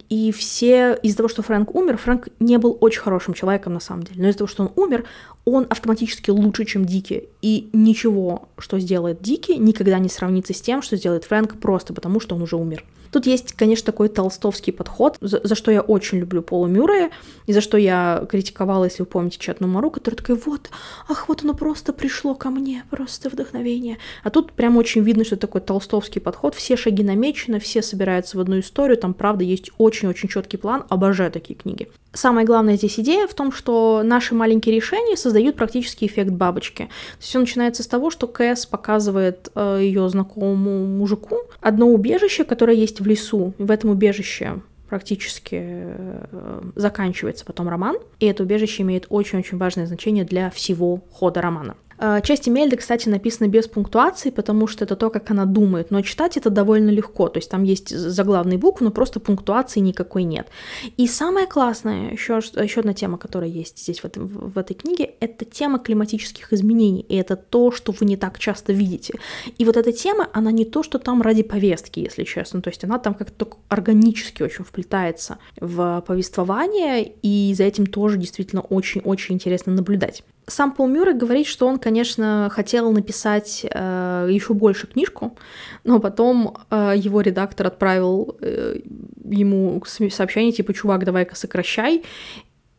И 0.08 0.32
все 0.32 0.99
из-за 1.02 1.16
того, 1.18 1.28
что 1.28 1.42
Фрэнк 1.42 1.75
умер, 1.75 1.99
Фрэнк 1.99 2.28
не 2.40 2.56
был 2.56 2.78
очень 2.80 3.00
хорошим 3.00 3.35
человеком 3.35 3.75
на 3.75 3.80
самом 3.80 4.04
деле. 4.04 4.23
Но 4.23 4.28
из-за 4.28 4.38
того, 4.38 4.49
что 4.49 4.62
он 4.64 4.73
умер, 4.76 5.04
он 5.44 5.66
автоматически 5.68 6.30
лучше, 6.30 6.64
чем 6.64 6.87
Дики. 6.87 7.28
И 7.42 7.68
ничего, 7.75 8.49
что 8.56 8.78
сделает 8.78 9.20
Дики, 9.20 9.52
никогда 9.52 9.99
не 9.99 10.08
сравнится 10.08 10.54
с 10.54 10.61
тем, 10.62 10.80
что 10.80 10.97
сделает 10.97 11.25
Фрэнк 11.25 11.61
просто 11.61 11.92
потому, 11.92 12.20
что 12.20 12.35
он 12.35 12.42
уже 12.42 12.56
умер. 12.56 12.82
Тут 13.12 13.27
есть, 13.27 13.53
конечно, 13.53 13.87
такой 13.87 14.09
толстовский 14.09 14.73
подход, 14.73 15.17
за, 15.21 15.41
за 15.43 15.55
что 15.55 15.71
я 15.71 15.81
очень 15.81 16.19
люблю 16.19 16.43
Пола 16.43 16.67
Мюррея, 16.67 17.11
и 17.47 17.53
за 17.53 17.61
что 17.61 17.77
я 17.77 18.27
критиковала, 18.29 18.85
если 18.85 19.03
вы 19.03 19.07
помните, 19.07 19.38
чат 19.38 19.61
Мару, 19.61 19.91
который 19.91 20.15
такой, 20.15 20.37
вот, 20.37 20.71
ах, 21.09 21.29
вот 21.29 21.43
оно 21.43 21.55
просто 21.55 21.93
пришло 21.93 22.35
ко 22.35 22.50
мне, 22.50 22.85
просто 22.91 23.29
вдохновение. 23.29 23.99
А 24.23 24.31
тут 24.31 24.53
прям 24.53 24.77
очень 24.77 25.03
видно, 25.03 25.25
что 25.25 25.37
такой 25.37 25.61
толстовский 25.61 26.21
подход, 26.21 26.55
все 26.55 26.77
шаги 26.77 27.03
намечены, 27.03 27.61
все 27.61 27.83
собираются 27.83 28.37
в 28.37 28.41
одну 28.41 28.61
историю, 28.61 28.97
там, 28.97 29.15
правда, 29.15 29.45
есть 29.45 29.71
очень-очень 29.79 30.29
четкий 30.29 30.57
план, 30.57 30.85
обожаю 30.88 31.31
такие 31.31 31.59
книги. 31.59 31.88
Самая 32.19 32.45
главная 32.45 32.75
здесь 32.75 32.99
идея 32.99 33.29
в 33.29 33.35
том, 33.35 33.53
что 33.53 34.03
наши 34.05 34.35
маленькие 34.35 34.75
решения 34.75 35.17
создают 35.17 35.55
практически 35.55 36.05
эффект 36.05 36.33
бабочки. 36.33 36.89
Все 37.21 37.39
начинается 37.39 37.85
с 37.85 37.87
того, 37.87 38.11
что 38.11 38.27
Кэс 38.27 38.67
показывает 38.67 39.53
э, 39.55 39.79
ее 39.83 40.09
знакомому 40.09 40.85
мужику 40.85 41.37
одно 41.61 41.87
убежище, 41.87 42.43
которое 42.43 42.75
есть 42.75 42.99
в 43.01 43.07
лесу. 43.07 43.55
В 43.59 43.71
этом 43.71 43.91
убежище 43.91 44.63
практически 44.89 45.61
э, 45.63 46.61
заканчивается 46.75 47.45
потом 47.45 47.69
роман, 47.69 47.99
и 48.19 48.27
это 48.27 48.43
убежище 48.43 48.83
имеет 48.83 49.07
очень-очень 49.11 49.57
важное 49.57 49.87
значение 49.87 50.25
для 50.25 50.51
всего 50.51 51.05
хода 51.13 51.41
романа. 51.41 51.77
Э, 51.99 52.21
часть 52.23 52.49
Эмельды, 52.49 52.76
кстати, 52.76 53.09
написана 53.09 53.49
без 53.49 53.67
пунктуации, 53.67 54.31
потому 54.31 54.67
что 54.67 54.85
это 54.85 54.97
то, 54.97 55.11
как 55.11 55.31
она 55.31 55.45
думает, 55.45 55.90
но 55.90 56.00
читать 56.02 56.37
это 56.37 56.50
довольно 56.50 56.90
легко, 56.90 57.28
то 57.28 57.38
есть 57.38 57.50
там 57.50 57.64
есть 57.64 57.88
заглавные 57.88 58.59
буквы, 58.59 58.87
но 58.87 58.90
просто 58.93 59.21
пунктуации 59.21 59.81
никакой 59.81 60.23
нет. 60.23 60.49
И 60.97 61.07
самое 61.07 61.47
классное, 61.47 62.12
еще, 62.12 62.35
еще 62.35 62.81
одна 62.81 62.95
тема, 62.95 63.19
которая 63.19 63.50
есть 63.50 63.78
здесь 63.78 64.00
в, 64.00 64.05
этом, 64.05 64.26
в 64.26 64.59
этой 64.59 64.75
книге, 64.75 65.11
это 65.21 65.45
тема 65.45 65.78
климатических 65.78 66.52
изменений, 66.52 67.05
и 67.09 67.17
это 67.17 67.37
то, 67.37 67.73
что 67.73 67.93
вы 67.93 68.07
не 68.07 68.17
так 68.17 68.38
часто 68.38 68.73
видите. 68.73 69.14
И 69.59 69.64
вот 69.64 69.76
эта 69.76 69.93
тема, 69.93 70.28
она 70.33 70.52
не 70.52 70.64
то, 70.64 70.83
что 70.83 70.99
там 70.99 71.23
ради 71.23 71.43
повестки, 71.43 72.00
если 72.00 72.25
честно, 72.25 72.62
то 72.62 72.71
есть 72.71 72.85
она 72.85 72.99
там 72.99 73.14
как-то 73.14 73.49
органически 73.69 74.43
очень 74.43 74.64
вплетается 74.64 75.38
в 75.61 76.05
повествование, 76.07 77.12
и 77.23 77.52
за 77.55 77.64
этим 77.64 77.87
тоже 77.87 78.19
действительно 78.19 78.62
очень-очень 78.62 79.35
интересно 79.35 79.73
наблюдать. 79.73 80.23
Сам 80.49 80.73
Пол 80.73 80.88
Мюррей 80.88 81.14
говорит, 81.14 81.47
что 81.47 81.67
он, 81.67 81.78
конечно, 81.78 82.49
хотел 82.52 82.90
написать 82.90 83.64
э, 83.71 84.28
еще 84.31 84.55
больше 84.55 84.87
книжку, 84.87 85.37
но 85.85 86.00
потом 86.00 86.57
э, 86.71 86.95
его 86.97 87.21
редактор 87.21 87.67
отправил 87.67 88.37
э, 88.40 88.81
ему 89.25 89.83
сообщение 89.85 90.52
типа 90.52 90.75
«Чувак, 90.75 91.05
давай-ка 91.05 91.37
сокращай», 91.37 92.02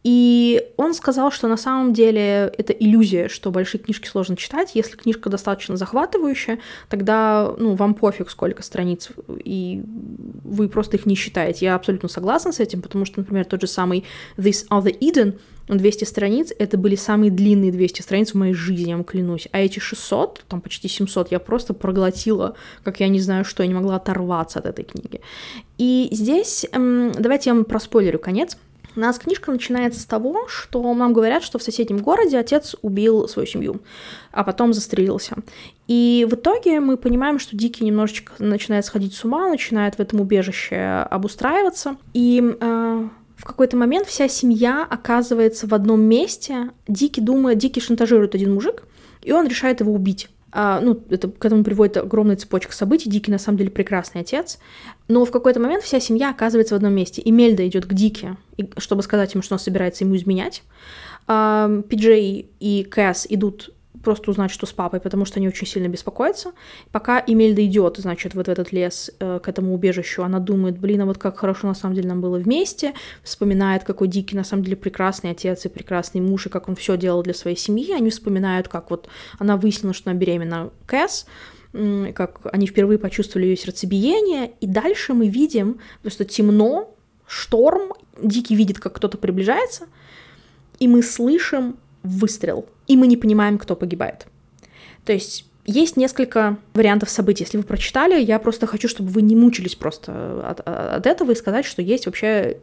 и 0.03 0.65
он 0.77 0.93
сказал, 0.93 1.29
что 1.29 1.47
на 1.47 1.57
самом 1.57 1.93
деле 1.93 2.53
это 2.57 2.71
иллюзия, 2.71 3.27
что 3.27 3.51
большие 3.51 3.81
книжки 3.81 4.07
сложно 4.07 4.37
читать. 4.37 4.71
Если 4.73 4.95
книжка 4.95 5.29
достаточно 5.29 5.75
захватывающая, 5.75 6.59
тогда 6.87 7.53
ну, 7.57 7.75
вам 7.75 7.93
пофиг, 7.93 8.29
сколько 8.29 8.63
страниц, 8.63 9.09
и 9.43 9.83
вы 10.43 10.69
просто 10.69 10.95
их 10.95 11.05
не 11.05 11.15
считаете. 11.15 11.65
Я 11.65 11.75
абсолютно 11.75 12.07
согласна 12.07 12.53
с 12.53 12.61
этим, 12.61 12.81
потому 12.81 13.03
что, 13.03 13.19
например, 13.19 13.43
тот 13.45 13.61
же 13.61 13.67
самый 13.67 14.05
This 14.37 14.65
Other 14.69 14.97
Eden, 14.99 15.37
200 15.77 16.03
страниц, 16.03 16.51
это 16.57 16.77
были 16.77 16.95
самые 16.95 17.31
длинные 17.31 17.71
200 17.71 18.01
страниц 18.01 18.31
в 18.31 18.35
моей 18.35 18.53
жизни, 18.53 18.89
я 18.89 18.95
вам 18.95 19.03
клянусь. 19.03 19.47
А 19.51 19.59
эти 19.59 19.79
600, 19.79 20.45
там 20.47 20.61
почти 20.61 20.87
700, 20.87 21.31
я 21.31 21.39
просто 21.39 21.73
проглотила, 21.73 22.55
как 22.83 22.99
я 22.99 23.07
не 23.07 23.19
знаю 23.19 23.45
что, 23.45 23.63
я 23.63 23.67
не 23.67 23.75
могла 23.75 23.97
оторваться 23.97 24.59
от 24.59 24.65
этой 24.65 24.83
книги. 24.83 25.21
И 25.77 26.09
здесь, 26.11 26.65
эм, 26.71 27.11
давайте 27.11 27.51
я 27.51 27.53
вам 27.55 27.65
проспойлерю 27.65 28.19
конец. 28.19 28.57
У 28.95 28.99
нас 28.99 29.19
книжка 29.19 29.51
начинается 29.51 29.99
с 29.99 30.05
того, 30.05 30.47
что 30.47 30.93
нам 30.93 31.13
говорят, 31.13 31.43
что 31.43 31.59
в 31.59 31.63
соседнем 31.63 31.99
городе 31.99 32.37
отец 32.37 32.75
убил 32.81 33.27
свою 33.27 33.47
семью, 33.47 33.81
а 34.31 34.43
потом 34.43 34.73
застрелился. 34.73 35.35
И 35.87 36.27
в 36.29 36.33
итоге 36.33 36.79
мы 36.79 36.97
понимаем, 36.97 37.39
что 37.39 37.55
Дикий 37.55 37.85
немножечко 37.85 38.33
начинает 38.39 38.85
сходить 38.85 39.13
с 39.13 39.23
ума, 39.23 39.47
начинает 39.47 39.95
в 39.95 39.99
этом 39.99 40.19
убежище 40.21 41.05
обустраиваться. 41.09 41.97
И 42.13 42.43
э, 42.59 43.09
в 43.39 43.45
какой-то 43.45 43.77
момент 43.77 44.05
вся 44.05 44.27
семья 44.27 44.85
оказывается 44.87 45.65
в 45.65 45.73
одном 45.73 46.01
месте. 46.01 46.71
Дикий 46.89 47.21
думает, 47.21 47.57
Дикий 47.57 47.79
шантажирует 47.79 48.35
один 48.35 48.53
мужик, 48.53 48.83
и 49.21 49.31
он 49.31 49.47
решает 49.47 49.79
его 49.79 49.93
убить. 49.93 50.27
А, 50.51 50.81
ну, 50.81 50.99
это 51.09 51.29
к 51.29 51.45
этому 51.45 51.63
приводит 51.63 51.95
огромная 51.95 52.35
цепочка 52.35 52.73
событий. 52.73 53.09
Дикий 53.09 53.31
на 53.31 53.37
самом 53.37 53.57
деле 53.57 53.71
прекрасный 53.71 54.21
отец. 54.21 54.59
Но 55.07 55.23
в 55.23 55.31
какой-то 55.31 55.61
момент 55.61 55.85
вся 55.85 56.01
семья 56.01 56.31
оказывается 56.31 56.75
в 56.75 56.77
одном 56.77 56.93
месте. 56.93 57.21
И 57.21 57.31
Мельда 57.31 57.65
идет 57.65 57.85
к 57.85 57.93
Дике, 57.93 58.35
чтобы 58.77 59.03
сказать 59.03 59.33
ему, 59.33 59.41
что 59.41 59.55
он 59.55 59.59
собирается 59.59 60.03
ему 60.03 60.17
изменять. 60.17 60.63
А, 61.25 61.81
Пиджей 61.87 62.49
и 62.59 62.83
Кэс 62.83 63.25
идут 63.29 63.73
просто 64.03 64.31
узнать, 64.31 64.51
что 64.51 64.65
с 64.65 64.73
папой, 64.73 64.99
потому 64.99 65.25
что 65.25 65.39
они 65.39 65.47
очень 65.47 65.67
сильно 65.67 65.87
беспокоятся. 65.87 66.53
Пока 66.91 67.23
Эмельда 67.25 67.65
идет, 67.65 67.97
значит, 67.97 68.35
вот 68.35 68.47
в 68.47 68.49
этот 68.49 68.71
лес, 68.71 69.11
э, 69.19 69.39
к 69.41 69.47
этому 69.47 69.73
убежищу, 69.73 70.23
она 70.23 70.39
думает, 70.39 70.77
блин, 70.77 71.01
а 71.01 71.05
вот 71.05 71.17
как 71.17 71.37
хорошо 71.37 71.67
на 71.67 71.73
самом 71.73 71.95
деле 71.95 72.09
нам 72.09 72.21
было 72.21 72.37
вместе, 72.37 72.93
вспоминает, 73.23 73.83
какой 73.83 74.07
Дикий 74.07 74.35
на 74.35 74.43
самом 74.43 74.63
деле 74.63 74.75
прекрасный 74.75 75.31
отец 75.31 75.65
и 75.65 75.69
прекрасный 75.69 76.21
муж, 76.21 76.47
и 76.47 76.49
как 76.49 76.69
он 76.69 76.75
все 76.75 76.97
делал 76.97 77.23
для 77.23 77.33
своей 77.33 77.57
семьи. 77.57 77.93
Они 77.93 78.09
вспоминают, 78.09 78.67
как 78.67 78.89
вот 78.89 79.09
она 79.37 79.57
выяснила, 79.57 79.93
что 79.93 80.09
она 80.09 80.19
беременна 80.19 80.71
Кэс, 80.85 81.25
как 81.71 82.41
они 82.51 82.65
впервые 82.65 82.97
почувствовали 82.97 83.47
ее 83.47 83.57
сердцебиение, 83.57 84.53
и 84.59 84.65
дальше 84.65 85.13
мы 85.13 85.27
видим, 85.27 85.79
что 86.07 86.25
темно, 86.25 86.95
шторм, 87.27 87.93
Дикий 88.21 88.55
видит, 88.55 88.79
как 88.79 88.93
кто-то 88.93 89.17
приближается, 89.17 89.87
и 90.79 90.87
мы 90.87 91.03
слышим 91.03 91.77
выстрел, 92.03 92.67
и 92.87 92.95
мы 92.95 93.07
не 93.07 93.17
понимаем, 93.17 93.57
кто 93.57 93.75
погибает. 93.75 94.27
То 95.05 95.13
есть 95.13 95.45
есть 95.65 95.97
несколько 95.97 96.57
вариантов 96.73 97.09
событий. 97.09 97.43
Если 97.43 97.57
вы 97.57 97.63
прочитали, 97.63 98.19
я 98.19 98.39
просто 98.39 98.65
хочу, 98.65 98.87
чтобы 98.87 99.09
вы 99.09 99.21
не 99.21 99.35
мучились 99.35 99.75
просто 99.75 100.41
от, 100.47 100.61
от 100.61 101.05
этого 101.05 101.31
и 101.31 101.35
сказать, 101.35 101.65
что 101.65 101.81
есть 101.81 102.05
вообще 102.05 102.57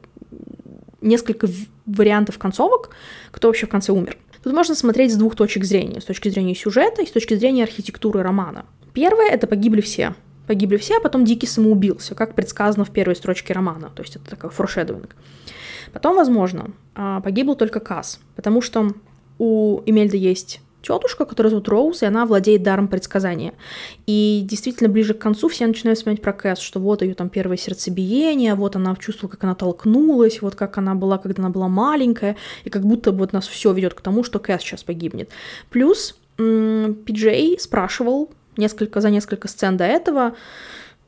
несколько 1.00 1.48
вариантов 1.86 2.38
концовок, 2.38 2.90
кто 3.30 3.48
вообще 3.48 3.66
в 3.66 3.70
конце 3.70 3.92
умер. 3.92 4.16
Тут 4.42 4.52
можно 4.52 4.74
смотреть 4.74 5.12
с 5.12 5.16
двух 5.16 5.36
точек 5.36 5.64
зрения. 5.64 6.00
С 6.00 6.04
точки 6.04 6.28
зрения 6.28 6.54
сюжета 6.54 7.02
и 7.02 7.06
с 7.06 7.10
точки 7.10 7.34
зрения 7.34 7.64
архитектуры 7.64 8.22
романа. 8.22 8.66
Первое— 8.92 9.28
это 9.30 9.46
погибли 9.46 9.80
все. 9.80 10.14
Погибли 10.46 10.76
все, 10.76 10.98
а 10.98 11.00
потом 11.00 11.24
Дикий 11.24 11.46
самоубился, 11.46 12.14
как 12.14 12.34
предсказано 12.34 12.84
в 12.84 12.90
первой 12.90 13.16
строчке 13.16 13.52
романа. 13.52 13.90
То 13.94 14.02
есть 14.02 14.16
это 14.16 14.30
такой 14.30 14.50
форшедовинг. 14.50 15.16
Потом, 15.92 16.16
возможно, 16.16 16.70
а, 16.94 17.20
погибл 17.20 17.56
только 17.56 17.80
Касс, 17.80 18.20
потому 18.36 18.62
что 18.62 18.92
у 19.38 19.80
Эмельды 19.86 20.16
есть 20.16 20.60
тетушка, 20.86 21.24
которая 21.24 21.50
зовут 21.50 21.68
Роуз, 21.68 22.02
и 22.02 22.06
она 22.06 22.26
владеет 22.26 22.62
даром 22.62 22.86
предсказания. 22.88 23.54
И 24.06 24.42
действительно, 24.44 24.88
ближе 24.88 25.14
к 25.14 25.18
концу 25.18 25.48
все 25.48 25.66
начинают 25.66 25.98
вспоминать 25.98 26.22
про 26.22 26.32
Кэс, 26.32 26.58
что 26.60 26.78
вот 26.78 27.02
ее 27.02 27.14
там 27.14 27.28
первое 27.28 27.56
сердцебиение, 27.56 28.54
вот 28.54 28.76
она 28.76 28.94
чувствовала, 28.94 29.32
как 29.32 29.42
она 29.44 29.54
толкнулась, 29.54 30.40
вот 30.42 30.54
как 30.54 30.78
она 30.78 30.94
была, 30.94 31.18
когда 31.18 31.42
она 31.42 31.50
была 31.50 31.68
маленькая, 31.68 32.36
и 32.64 32.70
как 32.70 32.82
будто 32.82 33.10
вот 33.10 33.32
нас 33.32 33.48
все 33.48 33.72
ведет 33.72 33.94
к 33.94 34.00
тому, 34.00 34.22
что 34.22 34.38
Кэс 34.38 34.60
сейчас 34.60 34.84
погибнет. 34.84 35.30
Плюс 35.70 36.16
Пиджей 36.36 37.58
спрашивал 37.58 38.30
несколько, 38.56 39.00
за 39.00 39.10
несколько 39.10 39.48
сцен 39.48 39.76
до 39.76 39.84
этого, 39.84 40.34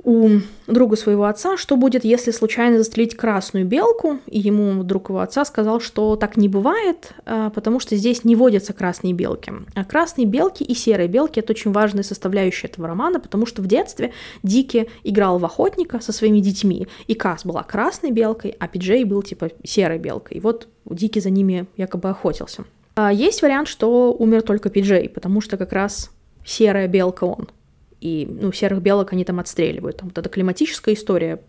у 0.04 0.40
друга 0.66 0.96
своего 0.96 1.24
отца, 1.24 1.56
что 1.56 1.76
будет, 1.76 2.04
если 2.04 2.30
случайно 2.30 2.78
застрелить 2.78 3.16
красную 3.16 3.66
белку, 3.66 4.18
и 4.26 4.38
ему 4.38 4.82
друг 4.84 5.10
его 5.10 5.20
отца 5.20 5.44
сказал, 5.44 5.80
что 5.80 6.16
так 6.16 6.36
не 6.36 6.48
бывает, 6.48 7.12
а, 7.26 7.50
потому 7.50 7.80
что 7.80 7.96
здесь 7.96 8.24
не 8.24 8.36
водятся 8.36 8.72
красные 8.72 9.12
белки. 9.12 9.52
А 9.74 9.84
красные 9.84 10.26
белки 10.26 10.62
и 10.62 10.74
серые 10.74 11.08
белки— 11.08 11.40
это 11.40 11.52
очень 11.52 11.72
важная 11.72 12.04
составляющая 12.04 12.68
этого 12.68 12.86
романа, 12.86 13.20
потому 13.20 13.44
что 13.44 13.60
в 13.60 13.66
детстве 13.66 14.12
Дики 14.42 14.88
играл 15.02 15.38
в 15.38 15.44
охотника 15.44 16.00
со 16.00 16.12
своими 16.12 16.38
детьми, 16.40 16.86
и 17.06 17.14
Кас 17.14 17.44
была 17.44 17.62
красной 17.62 18.12
белкой, 18.12 18.54
а 18.58 18.68
Пиджей 18.68 19.04
был 19.04 19.22
типа 19.22 19.50
серой 19.64 19.98
белкой. 19.98 20.38
И 20.38 20.40
вот 20.40 20.68
Дики 20.84 21.18
за 21.18 21.30
ними 21.30 21.66
якобы 21.76 22.08
охотился. 22.08 22.64
А 22.94 23.12
есть 23.12 23.42
вариант, 23.42 23.68
что 23.68 24.12
умер 24.12 24.42
только 24.42 24.70
Пиджей, 24.70 25.08
потому 25.08 25.40
что 25.40 25.56
как 25.56 25.72
раз 25.72 26.10
серая 26.44 26.88
белка 26.88 27.24
он— 27.24 27.48
и 28.00 28.28
ну, 28.30 28.52
серых 28.52 28.80
белок 28.80 29.12
они 29.12 29.24
там 29.24 29.40
отстреливают. 29.40 29.98
Там 29.98 30.08
вот 30.08 30.18
эта 30.18 30.28
климатическая 30.28 30.94
история 30.94 31.40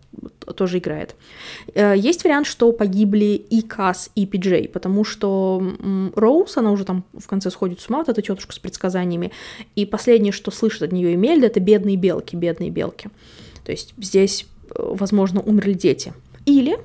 тоже 0.56 0.78
играет. 0.78 1.14
Э, 1.74 1.94
есть 1.96 2.24
вариант, 2.24 2.46
что 2.46 2.72
погибли 2.72 3.34
и 3.50 3.62
Кас, 3.62 4.10
и 4.14 4.26
Пиджей, 4.26 4.68
потому 4.68 5.04
что 5.04 5.62
Роуз, 6.16 6.56
она 6.56 6.72
уже 6.72 6.84
там 6.84 7.04
в 7.12 7.26
конце 7.26 7.50
сходит 7.50 7.80
с 7.80 7.88
ума, 7.88 7.98
вот 7.98 8.08
эта 8.08 8.22
тетушка 8.22 8.52
с 8.52 8.58
предсказаниями, 8.58 9.30
и 9.76 9.86
последнее, 9.86 10.32
что 10.32 10.50
слышит 10.50 10.82
от 10.82 10.92
нее 10.92 11.14
Эмельда, 11.14 11.46
это 11.46 11.60
бедные 11.60 11.96
белки, 11.96 12.34
бедные 12.34 12.70
белки. 12.70 13.08
То 13.64 13.72
есть 13.72 13.94
здесь, 13.98 14.46
э, 14.70 14.74
возможно, 14.78 15.40
умерли 15.40 15.74
дети. 15.74 16.12
Или 16.46 16.78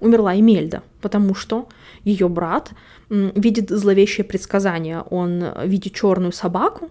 умерла 0.00 0.38
Эмельда, 0.38 0.82
потому 1.02 1.34
что 1.34 1.68
ее 2.04 2.28
брат 2.28 2.70
видит 3.10 3.68
зловещее 3.68 4.24
предсказание. 4.24 5.02
Он 5.10 5.44
видит 5.66 5.94
черную 5.94 6.32
собаку, 6.32 6.90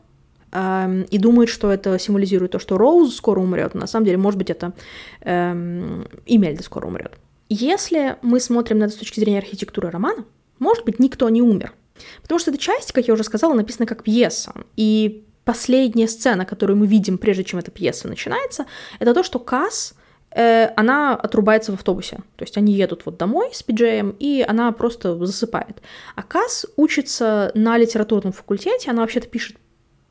и 0.52 1.18
думает, 1.20 1.50
что 1.50 1.72
это 1.72 2.00
символизирует 2.00 2.54
то, 2.54 2.60
что 2.60 2.78
Роуз 2.78 3.16
скоро 3.16 3.40
умрет. 3.40 3.76
На 3.76 3.86
самом 3.88 4.06
деле, 4.06 4.18
может 4.18 4.38
быть, 4.38 4.50
это 4.50 4.74
эм, 5.22 6.08
Имельда 6.26 6.64
скоро 6.64 6.88
умрет. 6.88 7.20
Если 7.50 8.18
мы 8.22 8.40
смотрим 8.40 8.80
на 8.80 8.86
это 8.86 8.94
с 8.94 8.98
точки 8.98 9.20
зрения 9.20 9.40
архитектуры 9.40 9.90
романа, 9.90 10.26
может 10.60 10.86
быть, 10.86 11.00
никто 11.00 11.30
не 11.30 11.42
умер. 11.42 11.74
Потому 12.22 12.40
что 12.40 12.52
эта 12.52 12.60
часть, 12.60 12.92
как 12.92 13.08
я 13.08 13.14
уже 13.14 13.24
сказала, 13.24 13.54
написана 13.54 13.86
как 13.86 14.04
пьеса. 14.04 14.54
И 14.76 15.26
последняя 15.46 16.08
сцена, 16.08 16.46
которую 16.46 16.78
мы 16.78 16.88
видим, 16.88 17.18
прежде 17.18 17.44
чем 17.44 17.60
эта 17.60 17.72
пьеса 17.72 18.08
начинается, 18.08 18.66
это 19.00 19.14
то, 19.14 19.24
что 19.24 19.40
Касс 19.40 19.96
э, 20.32 20.72
она 20.76 21.16
отрубается 21.16 21.72
в 21.72 21.76
автобусе. 21.76 22.18
То 22.36 22.44
есть 22.44 22.58
они 22.58 22.74
едут 22.74 23.02
вот 23.06 23.18
домой 23.18 23.50
с 23.54 23.64
пиджеем, 23.64 24.16
и 24.20 24.46
она 24.48 24.72
просто 24.72 25.18
засыпает. 25.26 25.82
А 26.16 26.24
Касс 26.24 26.66
учится 26.76 27.52
на 27.56 27.78
литературном 27.78 28.32
факультете, 28.32 28.92
она 28.92 29.02
вообще-то 29.02 29.28
пишет 29.28 29.58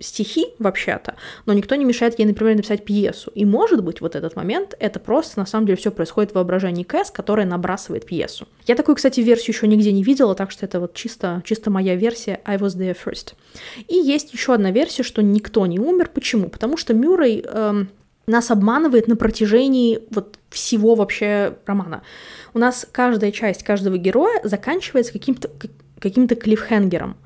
стихи 0.01 0.47
вообще-то, 0.59 1.17
но 1.47 1.53
никто 1.53 1.75
не 1.75 1.85
мешает 1.85 2.19
ей, 2.19 2.27
например, 2.27 2.57
написать 2.57 2.85
пьесу. 2.85 3.31
И 3.35 3.45
может 3.45 3.83
быть 3.83 4.01
вот 4.01 4.15
этот 4.15 4.37
момент, 4.37 4.75
это 4.79 5.01
просто 5.01 5.39
на 5.39 5.47
самом 5.47 5.67
деле 5.67 5.77
все 5.77 5.91
происходит 5.91 6.33
в 6.33 6.35
воображении 6.37 6.85
Кэс, 6.85 7.11
которая 7.11 7.47
набрасывает 7.47 8.07
пьесу. 8.07 8.47
Я 8.67 8.75
такую, 8.75 8.97
кстати, 8.97 9.21
версию 9.21 9.55
еще 9.55 9.67
нигде 9.67 9.93
не 9.93 10.03
видела, 10.03 10.35
так 10.35 10.51
что 10.51 10.67
это 10.67 10.81
вот 10.81 10.95
чисто, 10.95 11.43
чисто 11.45 11.71
моя 11.71 11.97
версия 11.97 12.41
I 12.45 12.57
was 12.57 12.77
there 12.77 12.97
first. 12.97 13.35
И 13.89 13.95
есть 13.95 14.33
еще 14.33 14.55
одна 14.55 14.71
версия, 14.71 15.03
что 15.03 15.23
никто 15.23 15.67
не 15.67 15.79
умер. 15.79 16.11
Почему? 16.15 16.49
Потому 16.49 16.77
что 16.77 16.95
Мюррей 16.95 17.45
эм, 17.45 17.89
нас 18.27 18.51
обманывает 18.51 19.09
на 19.09 19.17
протяжении 19.17 20.01
вот 20.11 20.39
всего 20.51 20.95
вообще 20.95 21.57
романа. 21.67 22.03
У 22.55 22.59
нас 22.59 22.87
каждая 22.91 23.33
часть 23.33 23.65
каждого 23.65 23.97
героя 23.97 24.41
заканчивается 24.45 25.13
каким-то 25.13 25.51
каким-то 26.01 26.37
клиффхенгером 26.37 27.17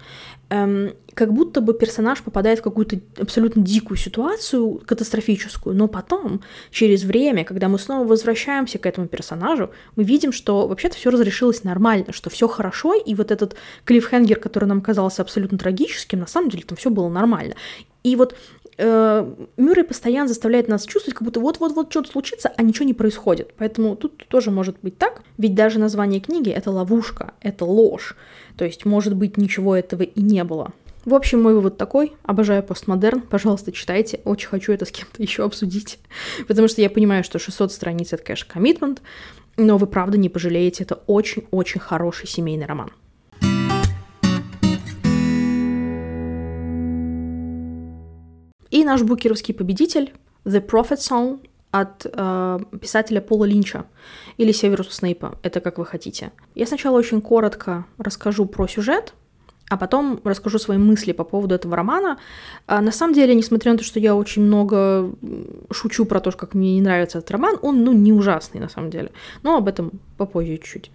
эм, 0.52 0.92
как 1.14 1.32
будто 1.32 1.60
бы 1.60 1.74
персонаж 1.74 2.22
попадает 2.22 2.60
в 2.60 2.62
какую-то 2.62 3.00
абсолютно 3.18 3.62
дикую 3.62 3.96
ситуацию, 3.96 4.82
катастрофическую, 4.86 5.74
но 5.74 5.88
потом, 5.88 6.42
через 6.70 7.04
время, 7.04 7.44
когда 7.44 7.68
мы 7.68 7.78
снова 7.78 8.06
возвращаемся 8.06 8.78
к 8.78 8.86
этому 8.86 9.08
персонажу, 9.08 9.70
мы 9.96 10.04
видим, 10.04 10.32
что 10.32 10.66
вообще-то 10.66 10.96
все 10.96 11.10
разрешилось 11.10 11.64
нормально, 11.64 12.12
что 12.12 12.30
все 12.30 12.48
хорошо, 12.48 12.94
и 12.94 13.14
вот 13.14 13.30
этот 13.30 13.56
клиффхенгер, 13.84 14.38
который 14.38 14.66
нам 14.66 14.80
казался 14.80 15.22
абсолютно 15.22 15.58
трагическим, 15.58 16.20
на 16.20 16.26
самом 16.26 16.50
деле 16.50 16.64
там 16.64 16.76
все 16.76 16.90
было 16.90 17.08
нормально. 17.08 17.54
И 18.02 18.16
вот 18.16 18.34
э, 18.78 19.34
Мюррей 19.56 19.84
постоянно 19.84 20.28
заставляет 20.28 20.68
нас 20.68 20.84
чувствовать, 20.84 21.16
как 21.16 21.24
будто 21.24 21.40
вот-вот-вот 21.40 21.90
что-то 21.90 22.10
случится, 22.10 22.52
а 22.56 22.62
ничего 22.62 22.86
не 22.86 22.94
происходит. 22.94 23.54
Поэтому 23.58 23.96
тут 23.96 24.26
тоже 24.28 24.50
может 24.50 24.76
быть 24.82 24.98
так, 24.98 25.22
ведь 25.38 25.54
даже 25.54 25.78
название 25.78 26.20
книги— 26.20 26.50
это 26.50 26.70
ловушка, 26.70 27.34
это 27.40 27.64
ложь. 27.64 28.16
То 28.56 28.64
есть, 28.64 28.84
может 28.84 29.14
быть, 29.16 29.36
ничего 29.36 29.76
этого 29.76 30.02
и 30.02 30.22
не 30.22 30.44
было. 30.44 30.72
В 31.04 31.14
общем, 31.14 31.42
мой 31.42 31.54
вывод 31.54 31.76
такой. 31.76 32.12
Обожаю 32.22 32.62
постмодерн. 32.62 33.22
Пожалуйста, 33.22 33.72
читайте. 33.72 34.20
Очень 34.24 34.48
хочу 34.48 34.72
это 34.72 34.84
с 34.84 34.90
кем-то 34.90 35.20
еще 35.22 35.44
обсудить. 35.44 35.98
Потому 36.46 36.68
что 36.68 36.80
я 36.80 36.90
понимаю, 36.90 37.24
что 37.24 37.38
600 37.38 37.72
страниц— 37.72 38.12
это, 38.12 38.22
конечно, 38.22 38.52
коммитмент, 38.52 39.02
но 39.56 39.78
вы 39.78 39.86
правда 39.86 40.16
не 40.16 40.28
пожалеете. 40.28 40.84
Это 40.84 41.00
очень-очень 41.06 41.80
хороший 41.80 42.28
семейный 42.28 42.66
роман. 42.66 42.92
И 48.82 48.84
наш 48.84 49.02
букеровский 49.02 49.54
победитель 49.54 50.12
The 50.44 50.60
Prophet 50.60 50.98
Song 50.98 51.38
от 51.70 52.04
э, 52.04 52.58
писателя 52.80 53.20
Пола 53.20 53.44
Линча 53.44 53.84
или 54.38 54.50
Северуса 54.50 54.92
Снейпа, 54.92 55.38
это 55.44 55.60
как 55.60 55.78
вы 55.78 55.86
хотите. 55.86 56.32
Я 56.56 56.66
сначала 56.66 56.98
очень 56.98 57.20
коротко 57.20 57.86
расскажу 57.96 58.44
про 58.44 58.66
сюжет, 58.66 59.14
а 59.68 59.76
потом 59.76 60.20
расскажу 60.24 60.58
свои 60.58 60.78
мысли 60.78 61.12
по 61.12 61.22
поводу 61.22 61.54
этого 61.54 61.76
романа. 61.76 62.18
А, 62.66 62.80
на 62.80 62.90
самом 62.90 63.14
деле, 63.14 63.36
несмотря 63.36 63.70
на 63.70 63.78
то, 63.78 63.84
что 63.84 64.00
я 64.00 64.16
очень 64.16 64.42
много 64.42 65.12
шучу 65.70 66.04
про 66.04 66.18
то, 66.18 66.32
как 66.32 66.54
мне 66.54 66.74
не 66.74 66.80
нравится 66.80 67.18
этот 67.18 67.30
роман, 67.30 67.60
он, 67.62 67.84
ну, 67.84 67.92
не 67.92 68.12
ужасный 68.12 68.60
на 68.60 68.68
самом 68.68 68.90
деле. 68.90 69.12
Но 69.44 69.58
об 69.58 69.68
этом 69.68 69.92
попозже 70.16 70.56
чуть-чуть. 70.56 70.90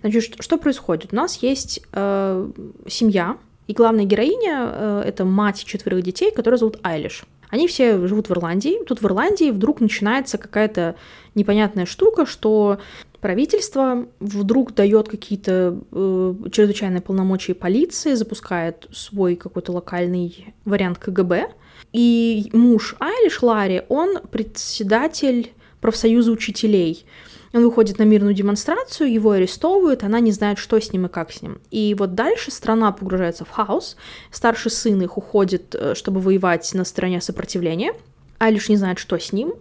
Значит, 0.00 0.34
что, 0.40 0.58
происходит? 0.58 1.12
У 1.12 1.16
нас 1.16 1.36
есть 1.36 1.80
э, 1.92 2.50
семья, 2.88 3.36
и 3.70 3.72
главная 3.72 4.04
героиня 4.04 4.68
э, 4.72 5.02
это 5.06 5.24
мать 5.24 5.62
четверых 5.64 6.02
детей, 6.02 6.32
которая 6.34 6.58
зовут 6.58 6.80
Айлиш. 6.82 7.22
Они 7.50 7.68
все 7.68 8.04
живут 8.08 8.28
в 8.28 8.32
Ирландии. 8.32 8.84
Тут 8.84 9.00
в 9.00 9.06
Ирландии 9.06 9.52
вдруг 9.52 9.80
начинается 9.80 10.38
какая-то 10.38 10.96
непонятная 11.36 11.86
штука, 11.86 12.26
что 12.26 12.78
правительство 13.20 14.06
вдруг 14.18 14.74
дает 14.74 15.08
какие-то 15.08 15.78
э, 15.92 16.34
чрезвычайные 16.50 17.00
полномочия 17.00 17.54
полиции, 17.54 18.14
запускает 18.14 18.88
свой 18.92 19.36
какой-то 19.36 19.70
локальный 19.70 20.52
вариант 20.64 20.98
КГБ. 20.98 21.52
И 21.92 22.50
муж 22.52 22.96
Айлиш 22.98 23.40
Ларри, 23.40 23.82
он 23.88 24.18
председатель 24.32 25.52
профсоюза 25.80 26.30
учителей. 26.30 27.04
Он 27.52 27.64
выходит 27.64 27.98
на 27.98 28.04
мирную 28.04 28.32
демонстрацию, 28.34 29.12
его 29.12 29.32
арестовывают, 29.32 30.04
она 30.04 30.20
не 30.20 30.30
знает, 30.30 30.58
что 30.58 30.80
с 30.80 30.92
ним 30.92 31.06
и 31.06 31.08
как 31.08 31.32
с 31.32 31.42
ним. 31.42 31.60
И 31.70 31.96
вот 31.98 32.14
дальше 32.14 32.50
страна 32.50 32.92
погружается 32.92 33.44
в 33.44 33.50
хаос, 33.50 33.96
старший 34.30 34.70
сын 34.70 35.02
их 35.02 35.18
уходит, 35.18 35.74
э, 35.74 35.94
чтобы 35.94 36.20
воевать 36.20 36.72
на 36.74 36.84
стороне 36.84 37.20
сопротивления– 37.20 37.92
Алиш 38.40 38.70
не 38.70 38.76
знает, 38.76 38.98
что 38.98 39.18
с 39.18 39.34
ним. 39.34 39.52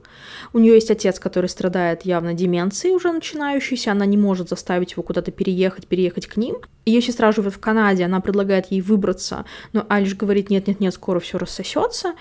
У 0.53 0.59
нее 0.59 0.75
есть 0.75 0.89
отец, 0.89 1.19
который 1.19 1.49
страдает 1.49 2.03
явно 2.03 2.33
деменцией 2.33 2.95
уже 2.95 3.11
начинающейся. 3.11 3.91
Она 3.91 4.05
не 4.05 4.15
может 4.15 4.47
заставить 4.47 4.93
его 4.93 5.03
куда-то 5.03 5.31
переехать, 5.31 5.85
переехать 5.85 6.27
к 6.27 6.37
ним. 6.37 6.55
Ее 6.85 7.01
сестра 7.01 7.33
живет 7.33 7.53
в 7.53 7.59
Канаде, 7.59 8.05
она 8.05 8.21
предлагает 8.21 8.71
ей 8.71 8.81
выбраться, 8.81 9.45
но 9.73 9.85
Алиш 9.89 10.15
говорит, 10.15 10.49
нет-нет-нет, 10.49 10.93
скоро 10.93 11.19
все 11.19 11.37
рассосется. 11.37 12.13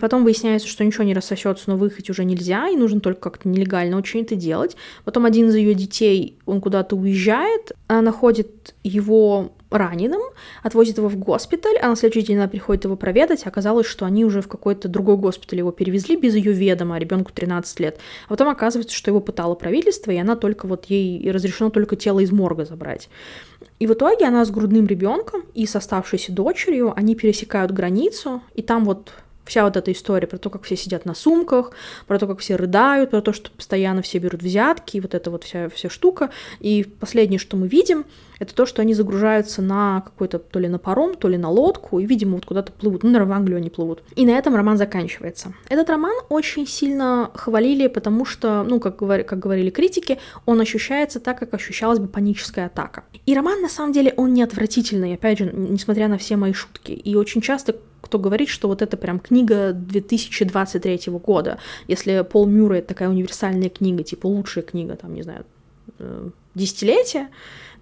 Потом 0.00 0.24
выясняется, 0.24 0.68
что 0.68 0.84
ничего 0.84 1.04
не 1.04 1.14
рассосется, 1.14 1.70
но 1.70 1.76
выехать 1.76 2.10
уже 2.10 2.24
нельзя, 2.24 2.68
и 2.68 2.76
нужно 2.76 3.00
только 3.00 3.20
как-то 3.20 3.48
нелегально 3.48 3.96
очень 3.96 4.22
это 4.22 4.34
делать. 4.34 4.76
Потом 5.04 5.24
один 5.24 5.48
из 5.48 5.54
ее 5.54 5.74
детей, 5.74 6.36
он 6.44 6.60
куда-то 6.60 6.96
уезжает, 6.96 7.72
она 7.86 8.02
находит 8.02 8.74
его 8.82 9.52
раненым, 9.74 10.20
отвозит 10.62 10.98
его 10.98 11.08
в 11.08 11.16
госпиталь, 11.16 11.76
а 11.82 11.88
на 11.88 11.96
следующий 11.96 12.28
день 12.28 12.38
она 12.38 12.48
приходит 12.48 12.84
его 12.84 12.96
проведать, 12.96 13.46
оказалось, 13.46 13.86
что 13.86 14.06
они 14.06 14.24
уже 14.24 14.40
в 14.40 14.48
какой-то 14.48 14.88
другой 14.88 15.16
госпиталь 15.16 15.58
его 15.58 15.72
перевезли 15.72 16.16
без 16.16 16.34
ее 16.34 16.52
ведома, 16.52 16.96
а 16.96 16.98
ребенку 16.98 17.32
13 17.32 17.80
лет. 17.80 17.98
А 18.26 18.30
потом 18.30 18.48
оказывается, 18.48 18.94
что 18.94 19.10
его 19.10 19.20
пытало 19.20 19.54
правительство, 19.54 20.10
и 20.10 20.16
она 20.16 20.36
только 20.36 20.66
вот 20.66 20.86
ей 20.86 21.30
разрешено 21.30 21.70
только 21.70 21.96
тело 21.96 22.20
из 22.20 22.32
морга 22.32 22.64
забрать. 22.64 23.08
И 23.78 23.86
в 23.86 23.92
итоге 23.92 24.26
она 24.26 24.44
с 24.44 24.50
грудным 24.50 24.86
ребенком 24.86 25.42
и 25.54 25.66
с 25.66 25.76
оставшейся 25.76 26.32
дочерью, 26.32 26.92
они 26.96 27.14
пересекают 27.14 27.72
границу, 27.72 28.42
и 28.54 28.62
там 28.62 28.84
вот 28.84 29.12
вся 29.44 29.64
вот 29.64 29.76
эта 29.76 29.92
история 29.92 30.26
про 30.26 30.38
то, 30.38 30.50
как 30.50 30.62
все 30.62 30.76
сидят 30.76 31.04
на 31.04 31.14
сумках, 31.14 31.72
про 32.06 32.18
то, 32.18 32.26
как 32.26 32.38
все 32.38 32.56
рыдают, 32.56 33.10
про 33.10 33.20
то, 33.20 33.32
что 33.32 33.50
постоянно 33.50 34.02
все 34.02 34.18
берут 34.18 34.42
взятки, 34.42 34.96
и 34.96 35.00
вот 35.00 35.14
эта 35.14 35.30
вот 35.30 35.44
вся, 35.44 35.68
вся 35.68 35.88
штука. 35.90 36.30
И 36.60 36.84
последнее, 36.84 37.38
что 37.38 37.56
мы 37.56 37.68
видим, 37.68 38.04
это 38.38 38.54
то, 38.54 38.66
что 38.66 38.82
они 38.82 38.94
загружаются 38.94 39.62
на 39.62 40.00
какой-то 40.00 40.38
то 40.38 40.58
ли 40.58 40.68
на 40.68 40.78
паром, 40.78 41.14
то 41.14 41.28
ли 41.28 41.36
на 41.36 41.50
лодку, 41.50 41.98
и, 41.98 42.06
видимо, 42.06 42.34
вот 42.34 42.46
куда-то 42.46 42.72
плывут. 42.72 43.02
Ну, 43.02 43.10
наверное, 43.10 43.32
в 43.32 43.36
Англию 43.36 43.58
они 43.58 43.70
плывут. 43.70 44.02
И 44.16 44.26
на 44.26 44.32
этом 44.32 44.54
роман 44.56 44.76
заканчивается. 44.76 45.54
Этот 45.68 45.88
роман 45.90 46.14
очень 46.28 46.66
сильно 46.66 47.30
хвалили, 47.34 47.86
потому 47.86 48.24
что, 48.24 48.64
ну, 48.64 48.80
как, 48.80 48.96
говор... 48.96 49.22
как 49.22 49.38
говорили 49.38 49.70
критики, 49.70 50.18
он 50.46 50.60
ощущается 50.60 51.20
так, 51.20 51.38
как 51.38 51.54
ощущалась 51.54 51.98
бы 51.98 52.08
паническая 52.08 52.66
атака. 52.66 53.04
И 53.26 53.34
роман, 53.34 53.60
на 53.60 53.68
самом 53.68 53.92
деле, 53.92 54.12
он 54.16 54.34
не 54.34 54.42
отвратительный, 54.42 55.14
опять 55.14 55.38
же, 55.38 55.50
несмотря 55.52 56.08
на 56.08 56.18
все 56.18 56.36
мои 56.36 56.52
шутки. 56.52 56.92
И 56.92 57.14
очень 57.16 57.40
часто 57.40 57.76
кто 58.04 58.18
говорит, 58.18 58.50
что 58.50 58.68
вот 58.68 58.82
это 58.82 58.96
прям 58.98 59.18
книга 59.18 59.72
2023 59.72 61.00
года. 61.24 61.58
Если 61.88 62.22
Пол 62.22 62.46
Мюррей 62.46 62.80
это 62.80 62.88
такая 62.88 63.08
универсальная 63.08 63.70
книга, 63.70 64.02
типа 64.02 64.26
лучшая 64.26 64.62
книга, 64.62 64.94
там, 64.94 65.14
не 65.14 65.22
знаю, 65.22 65.46
э, 65.98 66.28
десятилетия, 66.54 67.28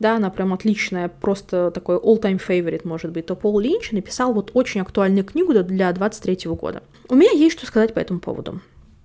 да, 0.03 0.17
она 0.17 0.29
прям 0.29 0.53
отличная, 0.53 1.09
просто 1.09 1.71
такой 1.71 1.97
all-time 1.97 2.41
favorite, 2.47 2.83
может 2.85 3.13
быть, 3.13 3.27
то 3.27 3.35
Пол 3.35 3.59
Линч 3.59 3.93
написал 3.93 4.35
вот 4.35 4.51
очень 4.53 4.83
актуальную 4.83 5.25
книгу 5.25 5.55
для 5.55 5.91
23 5.93 6.51
года. 6.51 6.83
У 7.09 7.15
меня 7.15 7.31
есть 7.31 7.57
что 7.57 7.67
сказать 7.67 7.95
по 7.95 7.99
этому 7.99 8.21
поводу. 8.21 8.61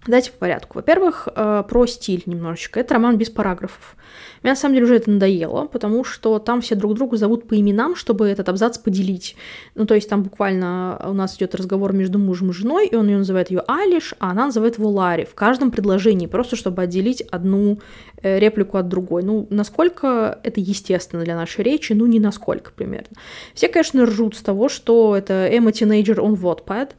Давайте 0.07 0.31
по 0.31 0.37
порядку. 0.37 0.77
Во-первых, 0.77 1.27
э, 1.35 1.63
про 1.67 1.85
стиль 1.85 2.23
немножечко. 2.25 2.79
Это 2.79 2.93
роман 2.93 3.17
без 3.17 3.29
параграфов. 3.29 3.97
Мне 4.41 4.53
на 4.53 4.55
самом 4.55 4.75
деле 4.75 4.85
уже 4.85 4.95
это 4.95 5.11
надоело, 5.11 5.67
потому 5.67 6.05
что 6.05 6.39
там 6.39 6.61
все 6.61 6.75
друг 6.75 6.93
друга 6.93 7.17
зовут 7.17 7.47
по 7.47 7.59
именам, 7.59 7.95
чтобы 7.95 8.29
этот 8.29 8.47
абзац 8.47 8.77
поделить. 8.77 9.35
Ну, 9.75 9.85
то 9.85 9.95
есть 9.95 10.09
там 10.09 10.23
буквально 10.23 11.01
у 11.09 11.13
нас 11.13 11.35
идет 11.35 11.55
разговор 11.55 11.91
между 11.91 12.19
мужем 12.19 12.51
и 12.51 12.53
женой, 12.53 12.87
и 12.87 12.95
он 12.95 13.07
ее 13.07 13.17
называет 13.17 13.51
ее 13.51 13.63
Алиш, 13.67 14.13
а 14.19 14.31
она 14.31 14.45
называет 14.45 14.77
его 14.77 14.89
Ларри 14.89 15.25
в 15.25 15.35
каждом 15.35 15.71
предложении, 15.71 16.27
просто 16.27 16.55
чтобы 16.55 16.83
отделить 16.83 17.21
одну 17.21 17.79
э, 18.21 18.39
реплику 18.39 18.77
от 18.77 18.87
другой. 18.87 19.23
Ну, 19.23 19.47
насколько 19.49 20.39
это 20.43 20.61
естественно 20.61 21.23
для 21.23 21.35
нашей 21.35 21.65
речи? 21.65 21.91
Ну, 21.91 22.05
не 22.05 22.21
насколько 22.21 22.71
примерно. 22.71 23.17
Все, 23.53 23.67
конечно, 23.67 24.05
ржут 24.05 24.35
с 24.35 24.41
того, 24.41 24.69
что 24.69 25.17
это 25.17 25.47
Эмма 25.51 25.73
Тинейджер, 25.73 26.21
он 26.21 26.35
Wattpad, 26.35 26.91
э, 26.91 26.93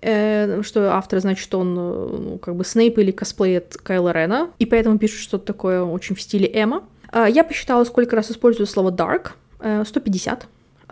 что 0.00 0.92
автор, 0.92 1.20
значит, 1.20 1.52
он 1.54 1.74
ну, 1.74 2.38
как 2.38 2.54
бы 2.54 2.64
Снейп 2.64 2.98
или 2.98 3.10
косплеит 3.10 3.76
Кайла 3.76 4.12
Рена, 4.12 4.50
и 4.58 4.66
поэтому 4.66 4.98
пишет 4.98 5.20
что-то 5.20 5.46
такое 5.46 5.82
очень 5.82 6.14
в 6.14 6.20
стиле 6.20 6.48
Эмма. 6.52 6.84
Э, 7.12 7.26
я 7.28 7.44
посчитала, 7.44 7.84
сколько 7.84 8.16
раз 8.16 8.30
используют 8.30 8.70
слово 8.70 8.90
dark. 8.90 9.32
Э, 9.60 9.84
150. 9.84 10.46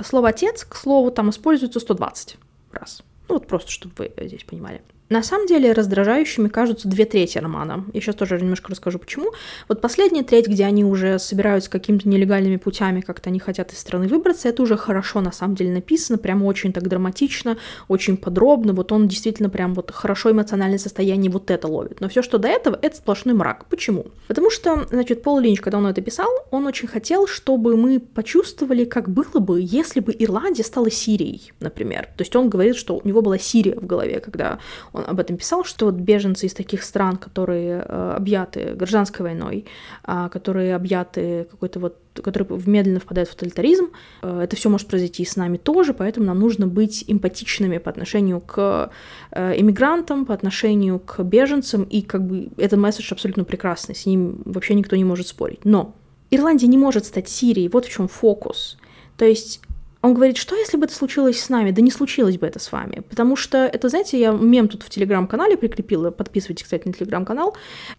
Слово 0.05 0.29
отец, 0.29 0.65
к 0.65 0.75
слову, 0.75 1.11
там 1.11 1.31
используется 1.31 1.81
120 1.81 2.37
раз. 2.73 3.03
Ну 3.29 3.37
вот 3.37 3.47
просто, 3.47 3.71
чтобы 3.71 3.93
вы 3.97 4.27
здесь 4.27 4.45
понимали. 4.45 4.83
На 5.09 5.23
самом 5.23 5.47
деле 5.47 5.71
раздражающими 5.71 6.49
кажутся 6.49 6.89
две 6.89 7.05
трети 7.05 7.39
романа. 7.39 7.85
Я 7.93 8.01
сейчас 8.01 8.17
тоже 8.17 8.41
немножко 8.41 8.73
расскажу, 8.73 8.99
почему. 8.99 9.33
Вот 9.69 9.81
последняя 9.81 10.25
треть, 10.25 10.49
где 10.49 10.65
они 10.65 10.85
уже 10.85 11.21
собираются 11.21 11.71
какими-то 11.71 12.09
нелегальными 12.09 12.57
путями, 12.57 13.03
как-то 13.03 13.31
они 13.31 13.39
хотят 13.39 13.73
из 13.73 13.79
страны 13.79 14.09
выбраться, 14.09 14.49
это 14.49 14.65
уже 14.65 14.77
хорошо 14.77 15.21
на 15.21 15.31
самом 15.31 15.55
деле 15.55 15.71
написано, 15.71 16.19
прям 16.19 16.43
очень 16.43 16.73
так 16.73 16.89
драматично, 16.89 17.57
очень 17.87 18.17
подробно. 18.17 18.73
Вот 18.73 18.91
он 18.91 19.07
действительно 19.07 19.49
прям 19.49 19.75
вот 19.75 19.93
хорошо 19.93 20.33
эмоциональное 20.33 20.79
состояние 20.79 21.31
вот 21.31 21.53
это 21.53 21.69
ловит. 21.69 22.01
Но 22.01 22.09
все, 22.09 22.23
что 22.23 22.39
до 22.39 22.49
этого, 22.49 22.77
это 22.83 22.97
сплошной 22.97 23.37
мрак. 23.37 23.67
Почему? 23.67 24.07
Потому 24.27 24.51
что, 24.51 24.87
значит, 24.91 25.23
Пол 25.23 25.39
Линч, 25.39 25.61
когда 25.61 25.79
он 25.79 25.87
это 25.87 26.01
писал, 26.01 26.29
он 26.51 26.67
очень 26.67 26.89
хотел, 26.89 27.29
чтобы 27.29 27.77
мы 27.77 28.01
почувствовали, 28.01 28.85
как 28.85 29.09
было 29.09 29.39
бы, 29.39 29.61
если 29.63 30.01
бы 30.01 30.15
Ирландия 30.19 30.65
стала 30.65 30.91
Сирией, 30.91 31.53
например. 31.61 32.09
То 32.17 32.23
есть 32.23 32.35
он 32.35 32.49
говорит, 32.49 32.75
что 32.75 32.97
у 32.97 33.07
него 33.07 33.23
была 33.23 33.39
Сирия 33.39 33.77
в 33.77 33.87
голове, 33.87 34.19
когда 34.19 34.59
он 34.97 35.05
об 35.07 35.21
этом 35.21 35.37
писал, 35.37 35.65
что 35.65 35.87
вот 35.87 35.95
беженцы 35.95 36.47
из 36.47 36.55
таких 36.55 36.83
стран, 36.83 37.17
которые 37.17 37.85
э, 37.87 38.15
объяты 38.17 38.75
гражданской 38.75 39.25
войной, 39.25 39.67
э, 40.07 40.29
которые 40.33 40.75
объяты 40.75 41.47
какой-то 41.51 41.81
вот 41.81 41.97
которые 42.23 42.49
медленно 42.65 42.99
впадают 42.99 43.29
в 43.29 43.35
тоталитаризм. 43.35 43.89
Э, 44.23 44.41
это 44.45 44.57
все 44.57 44.71
может 44.71 44.89
произойти 44.89 45.23
и 45.23 45.27
с 45.27 45.37
нами 45.37 45.59
тоже, 45.59 45.93
поэтому 45.93 46.27
нам 46.27 46.39
нужно 46.39 46.67
быть 46.67 47.05
эмпатичными 47.07 47.79
по 47.79 47.91
отношению 47.91 48.41
к 48.41 48.91
э, 49.33 49.61
иммигрантам, 49.61 50.25
по 50.25 50.35
отношению 50.35 50.99
к 50.99 51.23
беженцам, 51.23 51.83
и 51.85 52.03
как 52.03 52.27
бы 52.27 52.49
этот 52.57 52.79
месседж 52.79 53.13
абсолютно 53.13 53.45
прекрасный, 53.45 53.95
с 53.95 54.07
ним 54.07 54.41
вообще 54.45 54.75
никто 54.75 54.97
не 54.97 55.05
может 55.05 55.27
спорить. 55.27 55.65
Но 55.65 55.95
Ирландия 56.31 56.67
не 56.67 56.79
может 56.79 57.05
стать 57.07 57.29
Сирией, 57.29 57.69
вот 57.69 57.85
в 57.85 57.91
чем 57.91 58.09
фокус. 58.09 58.79
То 59.17 59.25
есть 59.25 59.61
он 60.07 60.15
говорит, 60.15 60.37
что 60.37 60.55
если 60.55 60.77
бы 60.77 60.85
это 60.87 60.95
случилось 60.95 61.41
с 61.41 61.49
нами? 61.49 61.73
Да 61.73 61.83
не 61.83 61.91
случилось 61.91 62.39
бы 62.39 62.47
это 62.47 62.59
с 62.59 62.71
вами. 62.71 63.03
Потому 63.09 63.35
что 63.35 63.59
это, 63.59 63.89
знаете, 63.89 64.19
я 64.19 64.31
мем 64.31 64.69
тут 64.69 64.83
в 64.83 64.91
телеграм-канале 64.91 65.57
прикрепила. 65.57 66.11
Подписывайтесь, 66.11 66.65
кстати, 66.65 66.87
на 66.87 66.93
телеграм-канал. 66.93 67.57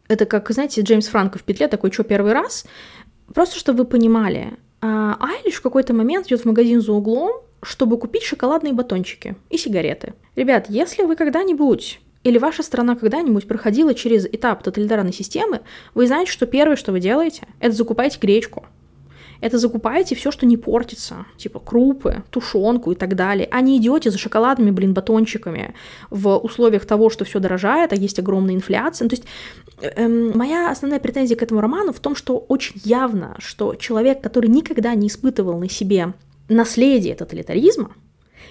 Это 0.07 0.25
как, 0.25 0.49
знаете, 0.51 0.81
Джеймс 0.81 1.07
Франко 1.07 1.37
в 1.37 1.43
петле, 1.43 1.67
такой, 1.67 1.91
что 1.91 2.03
первый 2.03 2.31
раз? 2.31 2.65
Просто, 3.33 3.57
чтобы 3.57 3.79
вы 3.79 3.85
понимали, 3.85 4.53
а, 4.81 5.17
Айлиш 5.19 5.55
в 5.55 5.61
какой-то 5.61 5.93
момент 5.93 6.27
идет 6.27 6.41
в 6.41 6.45
магазин 6.45 6.81
за 6.81 6.93
углом, 6.93 7.43
чтобы 7.61 7.97
купить 7.97 8.23
шоколадные 8.23 8.73
батончики 8.73 9.35
и 9.49 9.57
сигареты. 9.57 10.13
Ребят, 10.35 10.67
если 10.69 11.03
вы 11.03 11.15
когда-нибудь 11.15 11.99
или 12.23 12.37
ваша 12.37 12.63
страна 12.63 12.95
когда-нибудь 12.95 13.47
проходила 13.47 13.93
через 13.93 14.25
этап 14.25 14.63
тоталитарной 14.63 15.13
системы, 15.13 15.61
вы 15.93 16.07
знаете, 16.07 16.31
что 16.31 16.45
первое, 16.45 16.75
что 16.75 16.91
вы 16.91 16.99
делаете, 16.99 17.47
это 17.59 17.75
закупаете 17.75 18.19
гречку 18.19 18.65
это 19.41 19.57
закупаете 19.57 20.15
все, 20.15 20.31
что 20.31 20.45
не 20.45 20.57
портится, 20.57 21.25
типа 21.37 21.59
крупы, 21.59 22.23
тушенку 22.29 22.91
и 22.91 22.95
так 22.95 23.15
далее, 23.15 23.47
а 23.51 23.61
не 23.61 23.77
идете 23.77 24.11
за 24.11 24.17
шоколадными, 24.17 24.71
блин, 24.71 24.93
батончиками 24.93 25.73
в 26.09 26.37
условиях 26.37 26.85
того, 26.85 27.09
что 27.09 27.25
все 27.25 27.39
дорожает, 27.39 27.93
а 27.93 27.95
есть 27.95 28.19
огромная 28.19 28.55
инфляция. 28.55 29.05
Ну, 29.05 29.09
то 29.09 29.15
есть 29.15 29.25
эм, 29.81 30.37
моя 30.37 30.71
основная 30.71 30.99
претензия 30.99 31.37
к 31.37 31.43
этому 31.43 31.61
роману 31.61 31.93
в 31.93 31.99
том, 31.99 32.15
что 32.15 32.37
очень 32.37 32.79
явно, 32.83 33.35
что 33.39 33.75
человек, 33.75 34.21
который 34.21 34.49
никогда 34.49 34.95
не 34.95 35.07
испытывал 35.07 35.59
на 35.59 35.69
себе 35.69 36.13
наследие 36.49 37.15
тоталитаризма, 37.15 37.91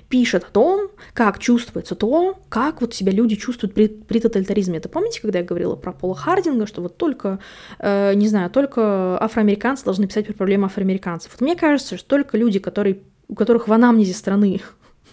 пишет 0.09 0.45
о 0.45 0.51
том, 0.51 0.89
как 1.13 1.39
чувствуется 1.39 1.95
то, 1.95 2.39
как 2.49 2.81
вот 2.81 2.95
себя 2.95 3.13
люди 3.13 3.37
чувствуют 3.37 3.75
при, 3.75 3.89
при 3.89 4.21
тоталитаризме. 4.21 4.79
Это 4.79 4.89
помните, 4.89 5.21
когда 5.21 5.41
я 5.41 5.45
говорила 5.45 5.77
про 5.77 5.93
Пола 5.93 6.15
Хардинга, 6.15 6.67
что 6.67 6.83
вот 6.83 6.97
только, 6.97 7.41
э, 7.79 8.15
не 8.15 8.29
знаю, 8.29 8.51
только 8.51 9.19
афроамериканцы 9.21 9.85
должны 9.85 10.07
писать 10.07 10.27
про 10.27 10.35
проблемы 10.35 10.67
афроамериканцев. 10.67 11.33
Вот 11.33 11.41
мне 11.41 11.57
кажется, 11.57 11.97
что 11.97 12.09
только 12.09 12.37
люди, 12.37 12.59
которые 12.59 13.01
у 13.29 13.35
которых 13.35 13.69
в 13.69 13.73
анамнезе 13.73 14.15
страны 14.15 14.61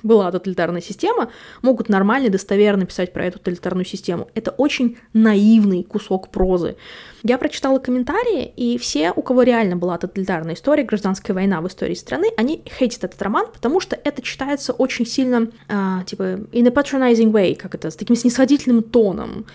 была 0.04 0.32
тоталитарная 0.32 0.82
система, 0.82 1.30
могут 1.62 1.89
нормально 1.89 2.30
достоверно 2.30 2.86
писать 2.86 3.13
про 3.13 3.26
эту 3.26 3.39
тоталитарную 3.39 3.86
систему. 3.86 4.28
Это 4.36 4.52
очень 4.52 4.98
наивный 5.13 5.84
кусок 5.84 6.30
прозы. 6.30 6.76
Я 7.24 7.38
прочитала 7.38 7.80
комментарии, 7.80 8.52
и 8.56 8.78
все, 8.78 9.13
у 9.16 9.22
кого 9.22 9.44
реально 9.44 9.78
была 9.78 9.98
тоталитарная 9.98 10.56
история, 10.56 10.84
гражданская 10.84 11.34
война 11.34 11.62
в 11.62 11.68
истории 11.68 11.94
страны, 11.94 12.28
они 12.36 12.62
хейтят 12.78 13.06
этот 13.06 13.22
роман, 13.22 13.48
потому 13.52 13.80
что 13.80 13.98
это 14.04 14.22
читается 14.22 14.74
очень 14.74 15.06
сильно, 15.06 15.48
э, 15.70 16.00
типа, 16.06 16.24
in 16.52 16.68
a 16.68 16.72
patronizing 16.72 17.32
way, 17.32 17.56
как 17.56 17.76
это, 17.76 17.89
с 17.92 17.96
таким 17.96 18.18
снисходительным 18.18 18.84
тоном. 18.84 19.46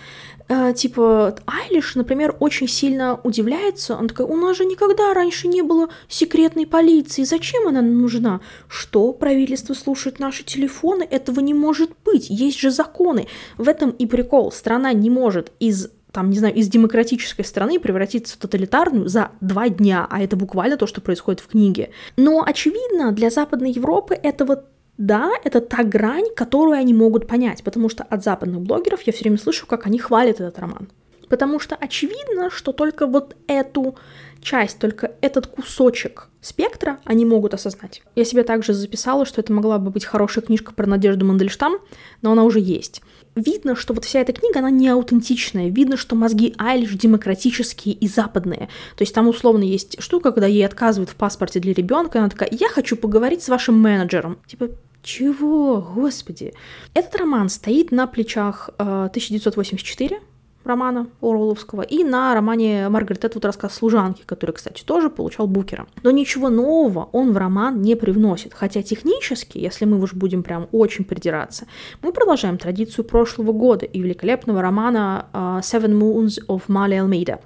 Э, 0.49 0.73
типа, 0.73 1.35
Айлиш, 1.45 1.93
например, 1.93 2.35
очень 2.39 2.67
сильно 2.67 3.19
удивляется. 3.23 3.95
Он 3.95 4.07
такой, 4.07 4.25
у 4.25 4.35
нас 4.35 4.57
же 4.57 4.65
никогда 4.65 5.13
раньше 5.13 5.47
не 5.47 5.61
было 5.61 5.89
секретной 6.07 6.65
полиции. 6.65 7.23
Зачем 7.23 7.67
она 7.67 7.81
нужна? 7.81 8.41
Что, 8.67 9.13
правительство 9.13 9.75
слушает 9.75 10.19
наши 10.19 10.43
телефоны? 10.43 11.03
Этого 11.03 11.39
не 11.39 11.53
может 11.53 11.91
быть. 12.03 12.29
Есть 12.29 12.59
же 12.59 12.71
законы. 12.71 13.27
В 13.57 13.69
этом 13.69 13.91
и 13.91 14.07
прикол. 14.07 14.51
Страна 14.51 14.91
не 14.91 15.11
может 15.11 15.51
из 15.59 15.91
там, 16.11 16.31
не 16.31 16.39
знаю, 16.39 16.55
из 16.55 16.67
демократической 16.67 17.43
страны 17.43 17.79
превратиться 17.79 18.35
в 18.35 18.39
тоталитарную 18.39 19.07
за 19.07 19.29
два 19.41 19.69
дня, 19.69 20.07
а 20.09 20.23
это 20.23 20.35
буквально 20.35 20.75
то, 20.75 20.87
что 20.87 21.01
происходит 21.01 21.39
в 21.39 21.47
книге. 21.47 21.91
Но, 22.17 22.43
очевидно, 22.43 23.11
для 23.11 23.29
Западной 23.29 23.71
Европы 23.71 24.15
это 24.15 24.43
вот 24.43 24.65
да, 24.99 25.31
это 25.45 25.61
та 25.61 25.83
грань, 25.83 26.25
которую 26.35 26.77
они 26.77 26.93
могут 26.93 27.25
понять, 27.25 27.63
потому 27.63 27.87
что 27.87 28.03
от 28.03 28.21
западных 28.21 28.59
блогеров 28.61 29.01
я 29.03 29.13
все 29.13 29.23
время 29.23 29.37
слышу, 29.37 29.65
как 29.65 29.85
они 29.85 29.97
хвалят 29.97 30.41
этот 30.41 30.59
роман. 30.59 30.89
Потому 31.29 31.59
что 31.59 31.75
очевидно, 31.75 32.49
что 32.49 32.73
только 32.73 33.07
вот 33.07 33.37
эту 33.47 33.95
часть, 34.41 34.77
только 34.77 35.13
этот 35.21 35.47
кусочек 35.47 36.27
спектра 36.41 36.99
они 37.05 37.23
могут 37.23 37.53
осознать. 37.53 38.01
Я 38.15 38.25
себе 38.25 38.43
также 38.43 38.73
записала, 38.73 39.25
что 39.25 39.39
это 39.39 39.53
могла 39.53 39.77
бы 39.77 39.89
быть 39.89 40.03
хорошая 40.03 40.43
книжка 40.43 40.73
про 40.73 40.85
Надежду 40.85 41.25
Мандельштам, 41.25 41.77
но 42.21 42.33
она 42.33 42.43
уже 42.43 42.59
есть. 42.59 43.01
Видно, 43.35 43.75
что 43.75 43.93
вот 43.93 44.03
вся 44.03 44.19
эта 44.19 44.33
книга, 44.33 44.59
она 44.59 44.69
не 44.69 44.89
аутентичная. 44.89 45.69
Видно, 45.69 45.95
что 45.95 46.15
мозги 46.15 46.55
Айлиш 46.57 46.91
демократические 46.95 47.95
и 47.95 48.07
западные. 48.07 48.67
То 48.97 49.03
есть 49.03 49.13
там 49.13 49.29
условно 49.29 49.63
есть 49.63 50.01
штука, 50.01 50.31
когда 50.31 50.47
ей 50.47 50.65
отказывают 50.65 51.09
в 51.09 51.15
паспорте 51.15 51.61
для 51.61 51.73
ребенка, 51.73 52.19
она 52.19 52.29
такая, 52.29 52.49
я 52.51 52.67
хочу 52.67 52.97
поговорить 52.97 53.43
с 53.43 53.49
вашим 53.49 53.79
менеджером. 53.79 54.39
Типа, 54.47 54.69
чего? 55.01 55.81
Господи. 55.95 56.53
Этот 56.93 57.15
роман 57.15 57.49
стоит 57.49 57.91
на 57.91 58.07
плечах 58.07 58.69
э, 58.77 58.83
1984 58.83 60.19
романа 60.65 61.07
Оруэлловского 61.21 61.81
и 61.81 62.03
на 62.03 62.33
романе 62.33 62.89
Маргарет 62.89 63.25
Этвуд 63.25 63.45
рассказ 63.45 63.73
«Служанки», 63.73 64.23
который, 64.25 64.51
кстати, 64.51 64.83
тоже 64.83 65.09
получал 65.09 65.47
Букера. 65.47 65.87
Но 66.03 66.11
ничего 66.11 66.49
нового 66.49 67.09
он 67.11 67.31
в 67.33 67.37
роман 67.37 67.81
не 67.81 67.95
привносит, 67.95 68.53
хотя 68.53 68.81
технически, 68.81 69.57
если 69.57 69.85
мы 69.85 70.01
уж 70.01 70.13
будем 70.13 70.43
прям 70.43 70.67
очень 70.71 71.05
придираться, 71.05 71.65
мы 72.01 72.13
продолжаем 72.13 72.57
традицию 72.57 73.05
прошлого 73.05 73.51
года 73.51 73.85
и 73.85 74.01
великолепного 74.01 74.61
романа 74.61 75.27
uh, 75.33 75.59
«Seven 75.59 75.93
Moons 75.99 76.45
of 76.47 76.63
Мали 76.67 76.95
Алмейда». 76.95 77.39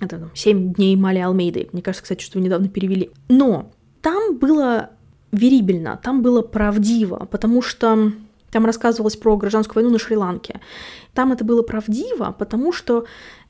Это 0.00 0.18
там, 0.18 0.30
«Семь 0.34 0.72
дней 0.74 0.96
Мали 0.96 1.18
Алмейды». 1.18 1.68
Мне 1.72 1.80
кажется, 1.80 2.02
кстати, 2.02 2.22
что 2.22 2.38
вы 2.38 2.44
недавно 2.44 2.68
перевели. 2.68 3.10
Но 3.28 3.72
там 4.02 4.36
было 4.36 4.90
верибельно, 5.32 5.98
там 6.02 6.22
было 6.22 6.42
правдиво, 6.42 7.26
потому 7.30 7.62
что 7.62 8.12
там 8.50 8.66
рассказывалось 8.66 9.16
про 9.16 9.36
гражданскую 9.36 9.76
войну 9.76 9.90
на 9.90 9.98
Шри-Ланке. 9.98 10.60
Там 11.14 11.32
это 11.32 11.44
было 11.44 11.62
правдиво, 11.62 12.36
потому 12.38 12.72
что 12.72 13.06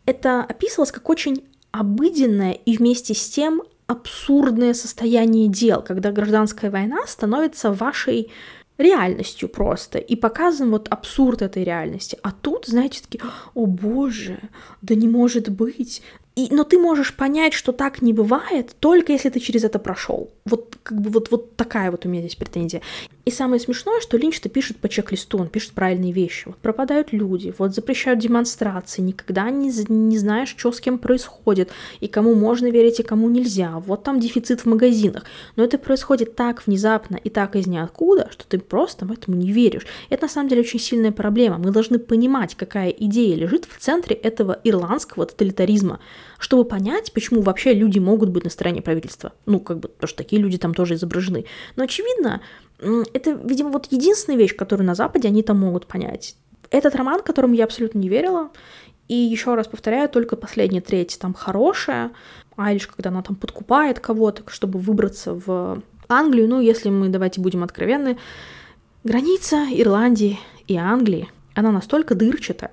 это 0.07 0.42
описывалось 0.42 0.92
как 0.92 1.09
очень 1.11 1.45
обыденное 1.73 2.53
и 2.53 2.77
вместе 2.77 3.14
с 3.14 3.29
тем 3.29 3.62
абсурдное 3.88 4.75
состояние 4.75 5.49
дел, 5.49 5.83
когда 5.83 6.12
гражданская 6.12 6.71
война 6.71 7.07
становится 7.07 7.73
вашей 7.73 8.31
реальностью 8.79 9.49
просто, 9.49 9.99
и 9.99 10.16
показан 10.16 10.71
вот 10.71 10.88
абсурд 10.88 11.42
этой 11.42 11.64
реальности. 11.64 12.18
А 12.23 12.33
тут, 12.33 12.66
знаете, 12.66 13.03
такие, 13.03 13.23
о 13.55 13.66
боже, 13.66 14.38
да 14.81 14.95
не 14.95 15.09
может 15.09 15.49
быть, 15.51 16.03
и, 16.35 16.49
но 16.51 16.64
ты 16.64 16.79
можешь 16.79 17.14
понять, 17.14 17.53
что 17.53 17.73
так 17.73 18.01
не 18.01 18.12
бывает, 18.12 18.75
только 18.81 19.12
если 19.12 19.29
ты 19.29 19.38
через 19.38 19.64
это 19.64 19.79
прошел. 19.79 20.31
Вот 20.47 20.79
как 20.83 21.01
бы 21.01 21.11
вот, 21.11 21.31
вот 21.31 21.57
такая 21.57 21.90
вот 21.90 22.07
у 22.07 22.09
меня 22.09 22.23
здесь 22.23 22.37
претензия. 22.37 22.81
И 23.25 23.31
самое 23.31 23.61
смешное, 23.61 24.01
что 24.01 24.17
Линч-то 24.17 24.49
пишет 24.49 24.79
по 24.79 24.89
чек-листу, 24.89 25.39
он 25.39 25.49
пишет 25.49 25.73
правильные 25.73 26.13
вещи. 26.13 26.43
Вот 26.47 26.57
пропадают 26.57 27.13
люди, 27.13 27.55
вот 27.57 27.73
запрещают 27.73 28.19
демонстрации, 28.19 29.01
никогда 29.01 29.49
не, 29.51 29.71
не 29.89 30.19
знаешь, 30.19 30.55
что 30.57 30.73
с 30.73 30.81
кем 30.81 30.99
происходит, 30.99 31.71
и 32.01 32.09
кому 32.09 32.35
можно 32.35 32.69
верить, 32.69 32.99
и 32.99 33.05
кому 33.05 33.31
нельзя. 33.31 33.79
Вот 33.87 34.03
там 34.03 34.19
дефицит 34.19 34.63
в 34.63 34.67
магазинах. 34.67 35.25
Но 35.55 35.63
это 35.63 35.79
происходит 35.79 36.35
так 36.35 36.67
внезапно 36.67 37.17
и 37.17 37.31
так 37.31 37.55
из 37.55 37.69
ниоткуда, 37.69 38.29
что 38.33 38.45
ты 38.47 38.59
просто 38.59 39.07
этому 39.13 39.37
не 39.37 39.53
веришь. 39.53 39.87
Это 40.11 40.25
на 40.25 40.29
самом 40.29 40.49
деле 40.49 40.63
очень 40.63 40.81
сильная 40.81 41.13
проблема. 41.13 41.59
Мы 41.59 41.71
должны 41.71 42.01
понимать, 42.01 42.57
какая 42.57 42.91
идея 42.91 43.37
лежит 43.37 43.67
в 43.67 43.79
центре 43.79 44.17
этого 44.17 44.59
ирландского 44.65 45.27
тоталитаризма 45.27 46.01
чтобы 46.43 46.65
понять, 46.65 47.13
почему 47.13 47.41
вообще 47.41 47.73
люди 47.73 48.01
могут 48.01 48.31
быть 48.31 48.43
на 48.43 48.51
стороне 48.51 48.83
правительства. 48.83 49.33
Ну, 49.47 49.61
как 49.61 49.79
бы, 49.79 49.89
потому 49.89 50.09
что 50.09 50.19
такие 50.19 50.43
люди 50.43 50.59
там 50.59 50.75
тоже 50.75 50.95
изображены. 50.95 51.45
Но, 51.77 51.85
очевидно, 51.85 52.41
это, 53.12 53.31
видимо, 53.33 53.71
вот 53.71 53.87
единственная 53.90 54.38
вещь, 54.38 54.57
которую 54.57 54.87
на 54.87 54.95
Западе 54.95 55.29
они 55.29 55.42
там 55.42 55.59
могут 55.59 55.87
понять. 55.87 56.37
Этот 56.71 56.95
роман, 56.95 57.23
которому 57.23 57.55
я 57.55 57.64
абсолютно 57.64 57.99
не 57.99 58.09
верила, 58.09 58.51
и 59.09 59.14
еще 59.14 59.55
раз 59.55 59.68
повторяю, 59.68 60.09
только 60.09 60.37
последняя 60.37 60.81
треть 60.81 61.18
там 61.21 61.35
хорошая, 61.35 62.12
а 62.57 62.73
лишь 62.73 62.87
когда 62.87 63.11
она 63.11 63.23
там 63.23 63.37
подкупает 63.37 64.01
кого-то, 64.01 64.42
чтобы 64.49 64.79
выбраться 64.79 65.35
в 65.35 65.83
Англию, 66.09 66.49
ну, 66.49 66.61
если 66.61 66.88
мы, 66.88 67.09
давайте 67.09 67.40
будем 67.40 67.62
откровенны, 67.62 68.18
граница 69.05 69.66
Ирландии 69.71 70.38
и 70.66 70.77
Англии, 70.77 71.29
она 71.55 71.73
настолько 71.73 72.14
дырчатая, 72.14 72.73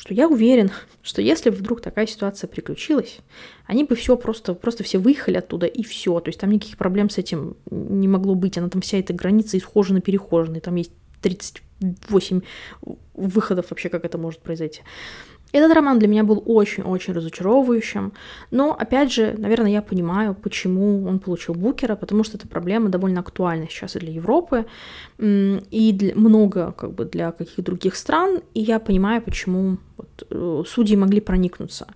что 0.00 0.14
я 0.14 0.28
уверен, 0.28 0.70
что 1.02 1.20
если 1.20 1.50
бы 1.50 1.56
вдруг 1.56 1.82
такая 1.82 2.06
ситуация 2.06 2.48
приключилась, 2.48 3.18
они 3.66 3.84
бы 3.84 3.94
все 3.94 4.16
просто, 4.16 4.54
просто 4.54 4.82
все 4.82 4.96
выехали 4.96 5.36
оттуда 5.36 5.66
и 5.66 5.82
все. 5.82 6.18
То 6.20 6.30
есть 6.30 6.40
там 6.40 6.50
никаких 6.50 6.78
проблем 6.78 7.10
с 7.10 7.18
этим 7.18 7.58
не 7.70 8.08
могло 8.08 8.34
быть. 8.34 8.56
Она 8.56 8.70
там 8.70 8.80
вся 8.80 8.96
эта 8.96 9.12
граница 9.12 9.58
исхожена-перехожена, 9.58 10.60
там 10.60 10.76
есть 10.76 10.92
38 11.20 12.40
выходов 13.12 13.66
вообще, 13.68 13.90
как 13.90 14.06
это 14.06 14.16
может 14.16 14.40
произойти. 14.40 14.80
Этот 15.52 15.72
роман 15.74 15.98
для 15.98 16.08
меня 16.08 16.22
был 16.22 16.42
очень-очень 16.46 17.12
разочаровывающим, 17.12 18.12
но, 18.50 18.72
опять 18.72 19.12
же, 19.12 19.34
наверное, 19.36 19.70
я 19.70 19.82
понимаю, 19.82 20.34
почему 20.34 21.04
он 21.06 21.18
получил 21.18 21.54
Букера, 21.54 21.96
потому 21.96 22.24
что 22.24 22.36
эта 22.36 22.46
проблема 22.46 22.88
довольно 22.88 23.20
актуальна 23.20 23.66
сейчас 23.68 23.96
и 23.96 23.98
для 23.98 24.12
Европы, 24.12 24.66
и 25.18 25.92
для, 25.92 26.14
много 26.14 26.72
как 26.72 26.92
бы 26.92 27.04
для 27.04 27.32
каких 27.32 27.64
других 27.64 27.96
стран, 27.96 28.40
и 28.54 28.60
я 28.60 28.78
понимаю, 28.78 29.22
почему 29.22 29.78
вот, 29.96 30.26
э, 30.30 30.62
судьи 30.66 30.96
могли 30.96 31.20
проникнуться. 31.20 31.86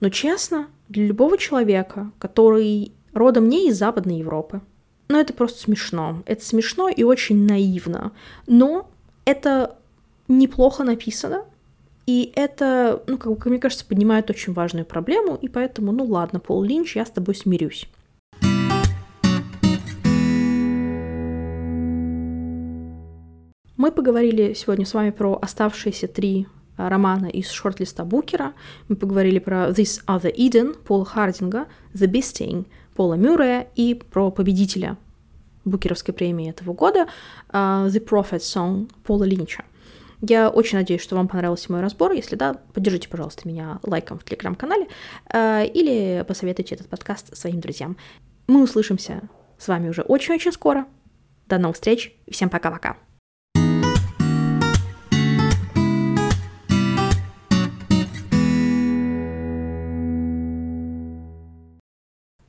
Но, 0.00 0.08
честно, 0.08 0.68
для 0.88 1.06
любого 1.06 1.36
человека, 1.36 2.10
который 2.18 2.92
родом 3.12 3.48
не 3.48 3.68
из 3.68 3.78
Западной 3.78 4.18
Европы, 4.18 4.60
ну, 5.08 5.18
это 5.18 5.32
просто 5.32 5.60
смешно. 5.60 6.22
Это 6.24 6.44
смешно 6.44 6.88
и 6.88 7.02
очень 7.02 7.44
наивно. 7.44 8.12
Но 8.46 8.88
это 9.24 9.76
неплохо 10.28 10.84
написано, 10.84 11.44
и 12.06 12.32
это, 12.34 13.02
ну, 13.06 13.18
как, 13.18 13.46
мне 13.46 13.58
кажется, 13.58 13.84
поднимает 13.84 14.30
очень 14.30 14.52
важную 14.52 14.84
проблему, 14.84 15.36
и 15.40 15.48
поэтому, 15.48 15.92
ну 15.92 16.04
ладно, 16.04 16.40
Пол 16.40 16.62
Линч, 16.62 16.96
я 16.96 17.04
с 17.04 17.10
тобой 17.10 17.34
смирюсь. 17.34 17.88
Мы 23.76 23.92
поговорили 23.92 24.52
сегодня 24.52 24.84
с 24.84 24.92
вами 24.92 25.10
про 25.10 25.38
оставшиеся 25.40 26.06
три 26.06 26.46
а, 26.76 26.90
романа 26.90 27.26
из 27.26 27.48
шорт-листа 27.50 28.04
Букера. 28.04 28.52
Мы 28.88 28.96
поговорили 28.96 29.38
про 29.38 29.70
This 29.70 30.04
Other 30.06 30.34
Eden 30.34 30.76
Пола 30.76 31.06
Хардинга, 31.06 31.66
The 31.94 32.06
Beasting 32.06 32.66
Пола 32.94 33.14
Мюррея 33.14 33.68
и 33.76 33.94
про 33.94 34.30
победителя 34.30 34.98
Букеровской 35.64 36.12
премии 36.12 36.50
этого 36.50 36.74
года 36.74 37.06
uh, 37.50 37.88
The 37.88 38.04
Prophet 38.04 38.40
Song 38.40 38.90
Пола 39.02 39.24
Линча. 39.24 39.64
Я 40.22 40.50
очень 40.50 40.78
надеюсь, 40.78 41.02
что 41.02 41.16
вам 41.16 41.28
понравился 41.28 41.72
мой 41.72 41.80
разбор. 41.80 42.12
Если 42.12 42.36
да, 42.36 42.54
поддержите, 42.74 43.08
пожалуйста, 43.08 43.48
меня 43.48 43.80
лайком 43.82 44.18
в 44.18 44.24
телеграм-канале 44.24 44.86
э, 45.32 45.66
или 45.66 46.24
посоветуйте 46.26 46.74
этот 46.74 46.88
подкаст 46.88 47.36
своим 47.36 47.60
друзьям. 47.60 47.96
Мы 48.46 48.62
услышимся 48.62 49.22
с 49.58 49.68
вами 49.68 49.88
уже 49.88 50.02
очень-очень 50.02 50.52
скоро. 50.52 50.86
До 51.46 51.58
новых 51.58 51.76
встреч. 51.76 52.14
Всем 52.30 52.48
пока-пока. 52.48 52.96